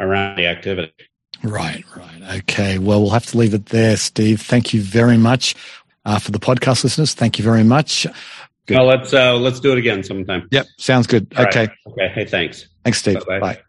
around 0.00 0.36
the 0.36 0.46
activity 0.46 0.92
Right, 1.42 1.84
right. 1.96 2.38
Okay. 2.38 2.78
Well, 2.78 3.00
we'll 3.00 3.10
have 3.10 3.26
to 3.26 3.38
leave 3.38 3.54
it 3.54 3.66
there, 3.66 3.96
Steve. 3.96 4.42
Thank 4.42 4.74
you 4.74 4.82
very 4.82 5.16
much 5.16 5.54
uh, 6.04 6.18
for 6.18 6.32
the 6.32 6.38
podcast 6.38 6.84
listeners. 6.84 7.14
Thank 7.14 7.38
you 7.38 7.44
very 7.44 7.64
much. 7.64 8.06
Good. 8.66 8.76
Well, 8.76 8.86
let's 8.86 9.14
uh, 9.14 9.36
let's 9.36 9.60
do 9.60 9.72
it 9.72 9.78
again 9.78 10.04
sometime. 10.04 10.48
Yep, 10.50 10.66
sounds 10.78 11.06
good. 11.06 11.32
All 11.36 11.46
okay. 11.46 11.68
Right. 11.68 11.70
Okay. 11.86 12.08
Hey, 12.08 12.24
thanks. 12.26 12.68
Thanks, 12.84 12.98
Steve. 12.98 13.20
Bye-bye. 13.26 13.40
Bye. 13.40 13.62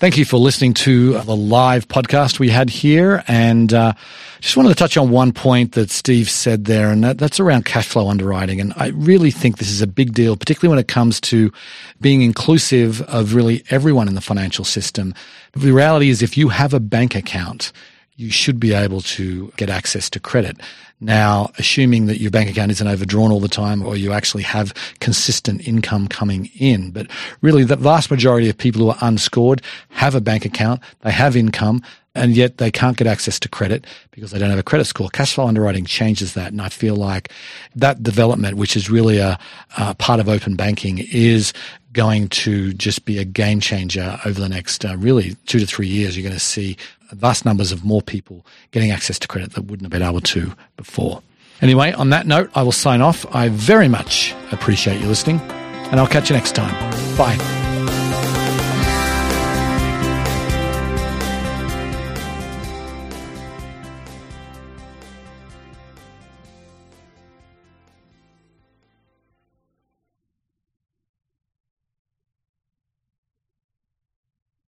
Thank 0.00 0.16
you 0.16 0.24
for 0.24 0.36
listening 0.36 0.74
to 0.74 1.18
the 1.22 1.34
live 1.34 1.88
podcast 1.88 2.38
we 2.38 2.50
had 2.50 2.70
here. 2.70 3.24
And 3.26 3.74
uh, 3.74 3.94
just 4.38 4.56
wanted 4.56 4.68
to 4.68 4.76
touch 4.76 4.96
on 4.96 5.10
one 5.10 5.32
point 5.32 5.72
that 5.72 5.90
Steve 5.90 6.30
said 6.30 6.66
there, 6.66 6.92
and 6.92 7.02
that, 7.02 7.18
that's 7.18 7.40
around 7.40 7.64
cash 7.64 7.88
flow 7.88 8.08
underwriting. 8.08 8.60
And 8.60 8.72
I 8.76 8.90
really 8.90 9.32
think 9.32 9.58
this 9.58 9.72
is 9.72 9.82
a 9.82 9.88
big 9.88 10.12
deal, 10.12 10.36
particularly 10.36 10.70
when 10.70 10.78
it 10.78 10.86
comes 10.86 11.20
to 11.22 11.52
being 12.00 12.22
inclusive 12.22 13.02
of 13.02 13.34
really 13.34 13.64
everyone 13.70 14.06
in 14.06 14.14
the 14.14 14.20
financial 14.20 14.64
system. 14.64 15.14
The 15.54 15.72
reality 15.72 16.10
is, 16.10 16.22
if 16.22 16.38
you 16.38 16.50
have 16.50 16.72
a 16.72 16.78
bank 16.78 17.16
account, 17.16 17.72
you 18.18 18.30
should 18.30 18.58
be 18.58 18.74
able 18.74 19.00
to 19.00 19.50
get 19.56 19.70
access 19.70 20.10
to 20.10 20.18
credit. 20.18 20.58
Now, 21.00 21.52
assuming 21.56 22.06
that 22.06 22.20
your 22.20 22.32
bank 22.32 22.50
account 22.50 22.72
isn't 22.72 22.86
overdrawn 22.86 23.30
all 23.30 23.38
the 23.38 23.46
time 23.46 23.86
or 23.86 23.96
you 23.96 24.12
actually 24.12 24.42
have 24.42 24.74
consistent 24.98 25.66
income 25.66 26.08
coming 26.08 26.50
in. 26.58 26.90
But 26.90 27.06
really, 27.42 27.62
the 27.62 27.76
vast 27.76 28.10
majority 28.10 28.48
of 28.50 28.58
people 28.58 28.82
who 28.82 28.90
are 28.90 28.98
unscored 29.00 29.62
have 29.90 30.16
a 30.16 30.20
bank 30.20 30.44
account, 30.44 30.80
they 31.02 31.12
have 31.12 31.36
income, 31.36 31.80
and 32.16 32.34
yet 32.34 32.58
they 32.58 32.72
can't 32.72 32.96
get 32.96 33.06
access 33.06 33.38
to 33.38 33.48
credit 33.48 33.86
because 34.10 34.32
they 34.32 34.40
don't 34.40 34.50
have 34.50 34.58
a 34.58 34.64
credit 34.64 34.86
score. 34.86 35.08
Cash 35.10 35.34
flow 35.34 35.46
underwriting 35.46 35.84
changes 35.84 36.34
that. 36.34 36.50
And 36.50 36.60
I 36.60 36.70
feel 36.70 36.96
like 36.96 37.32
that 37.76 38.02
development, 38.02 38.56
which 38.56 38.76
is 38.76 38.90
really 38.90 39.18
a, 39.18 39.38
a 39.76 39.94
part 39.94 40.18
of 40.18 40.28
open 40.28 40.56
banking, 40.56 41.06
is 41.12 41.52
going 41.92 42.28
to 42.28 42.72
just 42.74 43.04
be 43.04 43.18
a 43.18 43.24
game 43.24 43.60
changer 43.60 44.18
over 44.24 44.40
the 44.40 44.48
next 44.48 44.84
uh, 44.84 44.96
really 44.96 45.36
two 45.46 45.60
to 45.60 45.66
three 45.66 45.86
years. 45.86 46.16
You're 46.16 46.28
going 46.28 46.34
to 46.34 46.40
see 46.40 46.76
vast 47.12 47.44
numbers 47.44 47.72
of 47.72 47.84
more 47.84 48.02
people 48.02 48.44
getting 48.70 48.90
access 48.90 49.18
to 49.20 49.28
credit 49.28 49.54
that 49.54 49.62
wouldn't 49.62 49.82
have 49.82 49.90
been 49.90 50.08
able 50.08 50.20
to 50.20 50.52
before. 50.76 51.22
Anyway, 51.60 51.92
on 51.92 52.10
that 52.10 52.26
note, 52.26 52.50
I 52.54 52.62
will 52.62 52.72
sign 52.72 53.00
off. 53.00 53.26
I 53.34 53.48
very 53.48 53.88
much 53.88 54.34
appreciate 54.52 55.00
you 55.00 55.08
listening, 55.08 55.40
and 55.90 55.98
I'll 55.98 56.06
catch 56.06 56.30
you 56.30 56.36
next 56.36 56.54
time. 56.54 56.74
Bye. 57.16 57.67